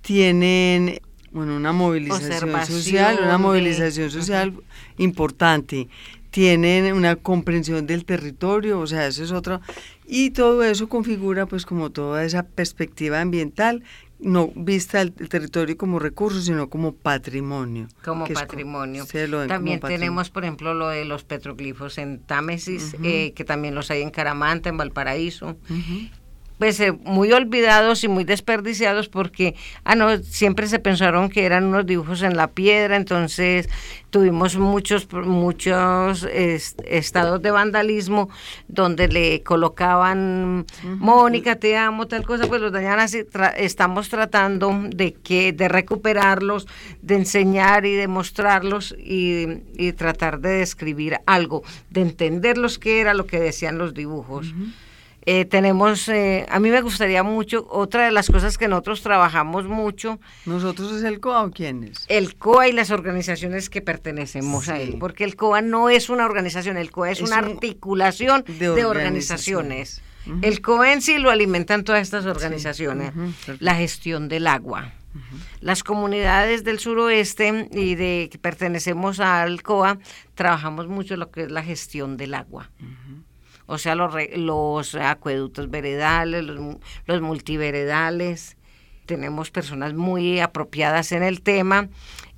Tienen, 0.00 1.00
bueno, 1.30 1.56
una 1.56 1.72
movilización 1.72 2.66
social, 2.66 3.18
una 3.22 3.32
de- 3.32 3.38
movilización 3.38 4.10
social 4.10 4.54
importante. 4.98 5.88
Tienen 6.32 6.92
una 6.94 7.14
comprensión 7.16 7.86
del 7.86 8.04
territorio, 8.04 8.80
o 8.80 8.86
sea, 8.86 9.06
eso 9.06 9.22
es 9.22 9.30
otro. 9.32 9.60
Y 10.06 10.30
todo 10.30 10.64
eso 10.64 10.88
configura, 10.88 11.46
pues, 11.46 11.64
como 11.64 11.90
toda 11.90 12.24
esa 12.24 12.42
perspectiva 12.42 13.20
ambiental, 13.20 13.84
no 14.18 14.50
vista 14.54 15.02
el, 15.02 15.12
el 15.18 15.28
territorio 15.28 15.76
como 15.76 15.98
recurso, 15.98 16.40
sino 16.40 16.70
como 16.70 16.94
patrimonio. 16.94 17.88
como 18.02 18.26
es 18.26 18.32
patrimonio. 18.32 19.04
lo 19.28 19.38
como 19.38 19.46
También 19.48 19.78
patrimonio. 19.78 19.98
tenemos, 19.98 20.30
por 20.30 20.44
ejemplo, 20.44 20.72
lo 20.74 20.88
de 20.88 21.04
los 21.04 21.24
petroglifos 21.24 21.98
en 21.98 22.20
Támesis, 22.20 22.96
eh, 23.02 23.32
que 23.34 23.44
también 23.44 23.74
los 23.74 23.90
hay 23.90 24.00
en 24.00 24.10
Caramanta, 24.10 24.70
en 24.70 24.78
Valparaíso. 24.78 25.56
Pues 26.58 26.78
eh, 26.80 26.92
muy 26.92 27.32
olvidados 27.32 28.04
y 28.04 28.08
muy 28.08 28.22
desperdiciados 28.24 29.08
porque, 29.08 29.56
ah, 29.84 29.96
no, 29.96 30.16
siempre 30.18 30.68
se 30.68 30.78
pensaron 30.78 31.28
que 31.28 31.44
eran 31.44 31.64
unos 31.64 31.86
dibujos 31.86 32.22
en 32.22 32.36
la 32.36 32.46
piedra, 32.48 32.94
entonces 32.96 33.68
tuvimos 34.10 34.56
muchos, 34.56 35.08
muchos 35.12 36.22
est- 36.32 36.80
estados 36.86 37.42
de 37.42 37.50
vandalismo 37.50 38.28
donde 38.68 39.08
le 39.08 39.42
colocaban, 39.42 40.64
Mónica, 40.98 41.56
te 41.56 41.76
amo, 41.76 42.06
tal 42.06 42.24
cosa, 42.24 42.46
pues 42.46 42.60
los 42.60 42.70
dañaban 42.72 43.00
así. 43.00 43.24
Tra- 43.24 43.54
estamos 43.56 44.08
tratando 44.08 44.72
de 44.88 45.14
que 45.14 45.52
de 45.52 45.68
recuperarlos, 45.68 46.68
de 47.00 47.16
enseñar 47.16 47.86
y 47.86 47.94
de 47.94 48.06
mostrarlos 48.06 48.94
y, 48.98 49.46
y 49.76 49.92
tratar 49.94 50.38
de 50.40 50.50
describir 50.58 51.18
algo, 51.26 51.62
de 51.90 52.02
entenderlos 52.02 52.78
qué 52.78 53.00
era 53.00 53.14
lo 53.14 53.26
que 53.26 53.40
decían 53.40 53.78
los 53.78 53.94
dibujos. 53.94 54.54
Eh, 55.24 55.44
tenemos, 55.44 56.08
eh, 56.08 56.46
a 56.50 56.58
mí 56.58 56.70
me 56.70 56.80
gustaría 56.80 57.22
mucho, 57.22 57.64
otra 57.70 58.06
de 58.06 58.10
las 58.10 58.28
cosas 58.28 58.58
que 58.58 58.66
nosotros 58.66 59.02
trabajamos 59.02 59.66
mucho, 59.66 60.18
¿Nosotros 60.46 60.90
es 60.92 61.04
el 61.04 61.20
COA 61.20 61.44
o 61.44 61.50
quiénes? 61.52 62.04
el 62.08 62.34
COA 62.36 62.68
y 62.68 62.72
las 62.72 62.90
organizaciones 62.90 63.70
que 63.70 63.80
pertenecemos 63.82 64.68
a 64.68 64.76
Sí. 64.76 64.82
él, 64.82 64.96
porque 64.98 65.22
el 65.22 65.36
COA 65.36 65.62
no 65.62 65.90
es 65.90 66.10
una 66.10 66.24
organización, 66.26 66.76
el 66.76 66.90
COA 66.90 67.12
es, 67.12 67.20
Es 67.20 67.28
una 67.28 67.38
un- 67.38 67.44
articulación 67.52 68.44
de 68.46 68.84
organizaciones. 68.84 70.02
El 70.42 70.60
COA 70.60 70.92
en 70.92 71.02
sí 71.02 71.18
lo 71.18 71.30
alimentan 71.30 71.84
todas 71.84 72.02
estas 72.02 72.26
organizaciones. 72.26 73.12
La 73.60 73.74
gestión 73.76 74.28
del 74.28 74.46
agua. 74.48 74.92
Las 75.60 75.84
comunidades 75.84 76.64
del 76.64 76.78
suroeste 76.78 77.68
y 77.70 77.94
de 77.96 78.28
que 78.32 78.38
pertenecemos 78.38 79.20
al 79.20 79.62
COA 79.62 79.98
trabajamos 80.34 80.88
mucho 80.88 81.16
lo 81.16 81.30
que 81.30 81.42
es 81.44 81.50
la 81.52 81.62
gestión 81.62 82.16
del 82.16 82.34
agua. 82.34 82.70
O 83.72 83.78
sea, 83.78 83.94
los, 83.94 84.12
los 84.36 84.94
acueductos 84.96 85.70
veredales, 85.70 86.44
los, 86.44 86.76
los 87.06 87.22
multiveredales. 87.22 88.58
Tenemos 89.06 89.50
personas 89.50 89.94
muy 89.94 90.40
apropiadas 90.40 91.10
en 91.12 91.22
el 91.22 91.40
tema 91.40 91.88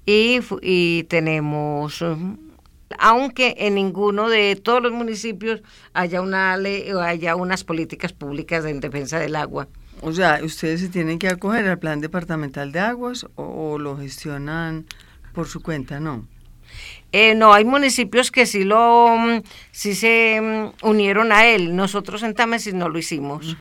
y, 0.07 0.38
y 0.62 1.03
tenemos, 1.09 2.01
um, 2.03 2.37
aunque 3.01 3.57
en 3.59 3.75
ninguno 3.75 4.29
de 4.29 4.55
todos 4.55 4.81
los 4.81 4.92
municipios 4.92 5.61
haya, 5.92 6.23
una 6.23 6.53
haya 6.55 7.35
unas 7.35 7.64
políticas 7.64 8.12
públicas 8.12 8.64
en 8.64 8.79
defensa 8.79 9.18
del 9.18 9.35
agua. 9.35 9.66
O 10.03 10.12
sea, 10.12 10.38
¿ustedes 10.40 10.83
se 10.83 10.88
tienen 10.88 11.18
que 11.18 11.29
acoger 11.29 11.66
al 11.66 11.81
plan 11.81 12.01
departamental 12.01 12.70
de 12.70 12.79
aguas 12.79 13.27
o 13.35 13.77
lo 13.81 13.97
gestionan 13.97 14.87
por 15.33 15.49
su 15.49 15.61
cuenta? 15.62 15.99
No. 15.99 16.29
Eh, 17.12 17.34
no, 17.34 17.52
hay 17.54 17.64
municipios 17.64 18.30
que 18.30 18.46
sí 18.46 18.64
lo, 18.64 19.16
mm, 19.16 19.42
sí 19.70 19.94
se 19.94 20.40
mm, 20.40 20.87
unieron 20.87 21.32
a 21.32 21.46
él. 21.46 21.76
Nosotros 21.76 22.22
en 22.22 22.34
Támesis 22.34 22.74
no 22.74 22.88
lo 22.88 22.98
hicimos. 22.98 23.56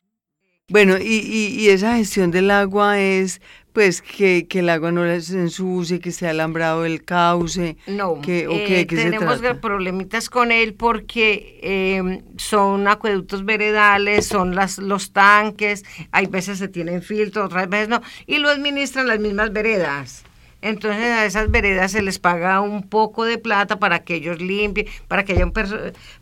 Bueno, 0.69 0.97
y, 0.97 1.04
y, 1.04 1.60
y 1.60 1.69
esa 1.69 1.97
gestión 1.97 2.32
del 2.32 2.49
agua 2.49 2.99
es, 2.99 3.41
pues, 3.73 4.02
que, 4.02 4.47
que 4.47 4.60
el 4.60 4.69
agua 4.69 4.91
no 4.91 5.04
se 5.19 5.39
ensucie, 5.39 5.99
que 5.99 6.10
esté 6.10 6.28
alambrado 6.28 6.86
el 6.86 7.04
cauce. 7.04 7.78
No, 7.86 8.21
que, 8.21 8.47
¿o 8.47 8.54
eh, 8.54 8.88
se 8.89 8.95
tenemos 8.95 9.41
trata? 9.41 9.60
problemitas 9.60 10.30
con 10.30 10.52
él 10.52 10.73
porque 10.73 11.60
eh, 11.62 12.23
son 12.38 12.88
acueductos 12.88 13.45
veredales, 13.45 14.26
son 14.26 14.56
las, 14.56 14.78
los 14.78 15.12
tanques, 15.12 15.84
hay 16.12 16.28
veces 16.28 16.60
se 16.60 16.69
tienen 16.69 17.02
filtro, 17.02 17.45
otras 17.45 17.69
veces 17.69 17.89
no, 17.89 18.02
y 18.26 18.38
lo 18.38 18.49
administran 18.49 19.08
las 19.08 19.19
mismas 19.19 19.52
veredas. 19.52 20.23
Entonces 20.63 21.04
a 21.04 21.26
esas 21.26 21.52
veredas 21.52 21.91
se 21.91 22.02
les 22.02 22.19
paga 22.19 22.62
un 22.62 22.84
poco 22.88 23.26
de 23.26 23.38
plata 23.38 23.80
para 23.80 23.99
que 24.06 24.15
ellos 24.15 24.41
limpien, 24.41 24.88
para 25.10 25.26
que 25.26 25.34
haya 25.34 25.45
un 25.45 25.54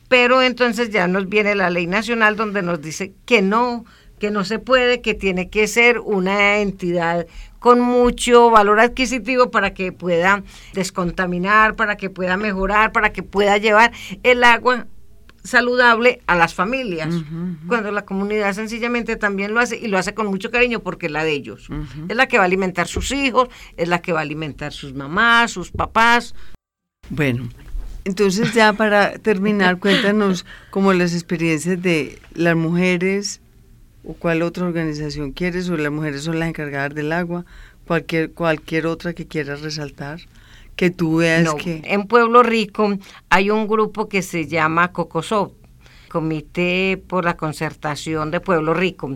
pero 0.10 0.41
entonces 0.41 0.89
ya 0.89 1.08
nos 1.08 1.30
viene 1.30 1.54
la 1.54 1.69
ley 1.69 1.86
nacional 1.86 2.36
donde 2.36 2.63
nos 2.63 2.82
dice 2.82 3.13
que 3.25 3.43
no, 3.43 3.86
que 4.17 4.32
no 4.32 4.43
se 4.43 4.58
puede, 4.58 5.01
que 5.01 5.13
tiene 5.13 5.51
que 5.51 5.67
ser 5.67 5.99
una 5.99 6.58
entidad 6.58 7.27
con 7.60 7.80
mucho 7.80 8.49
valor 8.49 8.80
adquisitivo 8.80 9.51
para 9.51 9.75
que 9.75 9.91
pueda 9.91 10.43
descontaminar, 10.73 11.75
para 11.75 11.95
que 11.95 12.10
pueda 12.10 12.36
mejorar, 12.36 12.91
para 12.91 13.13
que 13.13 13.21
pueda 13.21 13.58
llevar 13.58 13.91
el 14.23 14.43
agua 14.43 14.88
saludable 15.43 16.21
a 16.27 16.36
las 16.36 16.54
familias, 16.54 17.13
cuando 17.67 17.91
la 17.91 18.06
comunidad 18.06 18.54
sencillamente 18.54 19.15
también 19.15 19.54
lo 19.54 19.60
hace 19.60 19.77
y 19.77 19.88
lo 19.88 19.97
hace 19.97 20.13
con 20.13 20.27
mucho 20.27 20.51
cariño 20.51 20.82
porque 20.82 21.08
es 21.08 21.12
la 21.12 21.23
de 21.23 21.32
ellos. 21.32 21.67
Es 22.08 22.15
la 22.15 22.27
que 22.27 22.38
va 22.38 22.43
a 22.43 22.45
alimentar 22.45 22.88
sus 22.88 23.12
hijos, 23.12 23.49
es 23.77 23.88
la 23.88 24.01
que 24.01 24.13
va 24.13 24.19
a 24.19 24.23
alimentar 24.23 24.71
sus 24.71 24.93
mamás, 24.93 25.51
sus 25.51 25.71
papás. 25.71 26.36
Bueno, 27.10 27.49
entonces 28.06 28.54
ya 28.54 28.73
para 28.73 29.17
terminar, 29.17 29.77
cuéntanos 29.80 30.45
como 30.69 30.93
las 30.93 31.13
experiencias 31.13 31.82
de 31.82 32.19
las 32.34 32.56
mujeres 32.56 33.41
o 34.04 34.13
cuál 34.13 34.41
otra 34.41 34.65
organización 34.65 35.32
quieres 35.32 35.69
o 35.69 35.77
las 35.77 35.91
mujeres 35.91 36.23
son 36.23 36.39
las 36.39 36.49
encargadas 36.49 36.95
del 36.95 37.12
agua, 37.12 37.45
cualquier 37.86 38.32
cualquier 38.32 38.88
otra 38.88 39.13
que 39.13 39.27
quieras 39.27 39.62
resaltar, 39.62 40.21
que 40.82 40.89
tú 40.89 41.17
veas 41.17 41.44
No, 41.44 41.58
que 41.58 41.80
En 41.86 42.08
Pueblo 42.08 42.41
Rico 42.41 42.98
hay 43.30 43.52
un 43.52 43.67
grupo 43.67 44.10
que 44.10 44.24
se 44.24 44.48
llama 44.48 44.91
COCOSOP, 44.91 45.54
Comité 46.10 47.00
por 47.08 47.24
la 47.24 47.38
Concertación 47.38 48.32
de 48.32 48.39
Pueblo 48.39 48.74
Rico. 48.74 49.15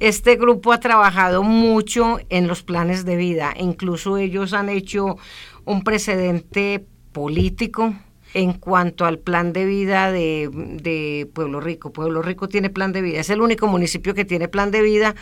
Este 0.00 0.36
grupo 0.36 0.72
ha 0.72 0.80
trabajado 0.80 1.42
mucho 1.42 2.18
en 2.30 2.48
los 2.48 2.62
planes 2.62 3.04
de 3.04 3.16
vida, 3.16 3.52
incluso 3.58 4.16
ellos 4.16 4.54
han 4.54 4.70
hecho 4.70 5.18
un 5.66 5.84
precedente 5.84 6.82
político 7.12 7.92
en 8.32 8.54
cuanto 8.54 9.04
al 9.04 9.18
plan 9.18 9.52
de 9.52 9.66
vida 9.66 10.10
de, 10.10 10.48
de 10.50 11.28
Pueblo 11.34 11.60
Rico. 11.60 11.92
Pueblo 11.92 12.22
Rico 12.22 12.48
tiene 12.48 12.70
plan 12.70 12.92
de 12.92 13.02
vida, 13.02 13.20
es 13.20 13.28
el 13.28 13.42
único 13.42 13.66
municipio 13.66 14.14
que 14.14 14.24
tiene 14.24 14.48
plan 14.48 14.70
de 14.70 14.80
vida 14.80 15.14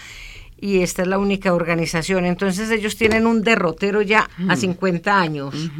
y 0.60 0.80
esta 0.80 1.02
es 1.02 1.08
la 1.08 1.18
única 1.18 1.54
organización. 1.54 2.24
Entonces 2.26 2.70
ellos 2.70 2.96
tienen 2.96 3.26
un 3.26 3.42
derrotero 3.42 4.02
ya 4.02 4.28
a 4.48 4.56
50 4.56 5.20
años 5.20 5.70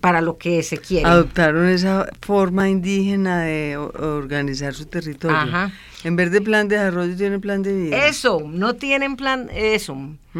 para 0.00 0.20
lo 0.20 0.38
que 0.38 0.62
se 0.62 0.78
quiere. 0.78 1.06
adoptaron 1.08 1.68
esa 1.68 2.08
forma 2.20 2.68
indígena 2.68 3.40
de 3.42 3.76
organizar 3.76 4.74
su 4.74 4.86
territorio. 4.86 5.36
Ajá. 5.36 5.72
En 6.04 6.14
vez 6.14 6.30
de 6.30 6.40
plan 6.40 6.68
de 6.68 6.76
desarrollo 6.76 7.16
tiene 7.16 7.40
plan 7.40 7.62
de 7.64 7.74
vida. 7.74 8.06
Eso, 8.06 8.42
no 8.46 8.74
tienen 8.74 9.16
plan, 9.16 9.48
eso. 9.52 9.96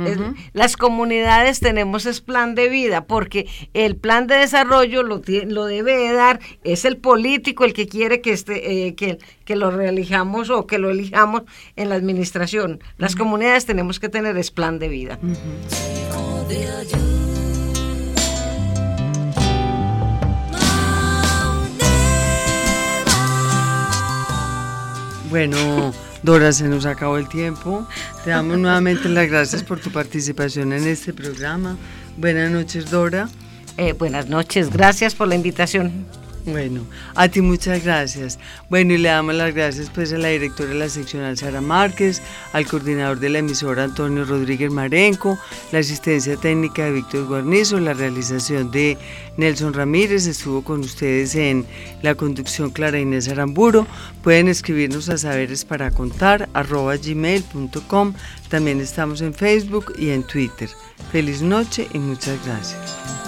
Es- 0.06 0.18
las 0.52 0.76
comunidades 0.76 1.58
tenemos 1.58 2.06
es 2.06 2.20
plan 2.20 2.54
de 2.54 2.68
vida, 2.68 3.04
porque 3.06 3.48
el 3.74 3.96
plan 3.96 4.28
de 4.28 4.36
desarrollo 4.36 5.02
lo, 5.02 5.20
lo 5.48 5.64
debe 5.64 5.96
de 5.96 6.12
dar, 6.12 6.38
es 6.62 6.84
el 6.84 6.96
político 6.98 7.64
el 7.64 7.72
que 7.72 7.88
quiere 7.88 8.20
que, 8.20 8.30
este, 8.30 8.86
eh, 8.86 8.94
que, 8.94 9.18
que 9.44 9.56
lo 9.56 9.72
reelijamos 9.72 10.50
o 10.50 10.68
que 10.68 10.78
lo 10.78 10.90
elijamos 10.90 11.42
en 11.74 11.88
la 11.88 11.96
administración. 11.96 12.78
Las 12.96 13.16
comunidades 13.16 13.66
tenemos 13.66 13.98
que 13.98 14.08
tener 14.08 14.36
es 14.36 14.52
plan 14.52 14.78
de 14.78 14.88
vida. 14.88 15.18
Bueno, 25.30 25.92
Dora, 26.22 26.52
se 26.52 26.68
nos 26.68 26.86
acabó 26.86 27.18
el 27.18 27.28
tiempo. 27.28 27.86
Te 28.24 28.30
damos 28.30 28.58
nuevamente 28.58 29.08
las 29.08 29.28
gracias 29.28 29.62
por 29.62 29.78
tu 29.78 29.90
participación 29.90 30.72
en 30.72 30.86
este 30.86 31.12
programa. 31.12 31.76
Buenas 32.16 32.50
noches, 32.50 32.90
Dora. 32.90 33.28
Eh, 33.76 33.92
buenas 33.92 34.28
noches, 34.28 34.70
gracias 34.70 35.14
por 35.14 35.28
la 35.28 35.34
invitación. 35.34 36.06
Bueno, 36.50 36.86
a 37.14 37.28
ti 37.28 37.42
muchas 37.42 37.84
gracias. 37.84 38.38
Bueno, 38.70 38.94
y 38.94 38.98
le 38.98 39.10
damos 39.10 39.34
las 39.34 39.54
gracias 39.54 39.90
pues 39.90 40.12
a 40.14 40.18
la 40.18 40.28
directora 40.28 40.70
de 40.70 40.76
la 40.76 40.88
seccional 40.88 41.36
Sara 41.36 41.60
Márquez, 41.60 42.22
al 42.54 42.66
coordinador 42.66 43.20
de 43.20 43.28
la 43.28 43.40
emisora 43.40 43.84
Antonio 43.84 44.24
Rodríguez 44.24 44.70
Marenco, 44.72 45.38
la 45.72 45.80
asistencia 45.80 46.36
técnica 46.36 46.84
de 46.84 46.92
Víctor 46.92 47.26
Guarnizo, 47.26 47.78
la 47.80 47.92
realización 47.92 48.70
de 48.70 48.96
Nelson 49.36 49.74
Ramírez, 49.74 50.26
estuvo 50.26 50.64
con 50.64 50.80
ustedes 50.80 51.34
en 51.34 51.66
la 52.02 52.14
conducción 52.14 52.70
Clara 52.70 52.98
Inés 52.98 53.28
Aramburo. 53.28 53.86
Pueden 54.22 54.48
escribirnos 54.48 55.10
a 55.10 55.18
saberes 55.18 55.66
para 55.66 55.90
contar 55.90 56.48
arroba 56.54 56.96
gmail.com. 56.96 58.14
También 58.48 58.80
estamos 58.80 59.20
en 59.20 59.34
Facebook 59.34 59.92
y 59.98 60.10
en 60.10 60.22
Twitter. 60.22 60.70
Feliz 61.12 61.42
noche 61.42 61.88
y 61.92 61.98
muchas 61.98 62.38
gracias. 62.46 63.27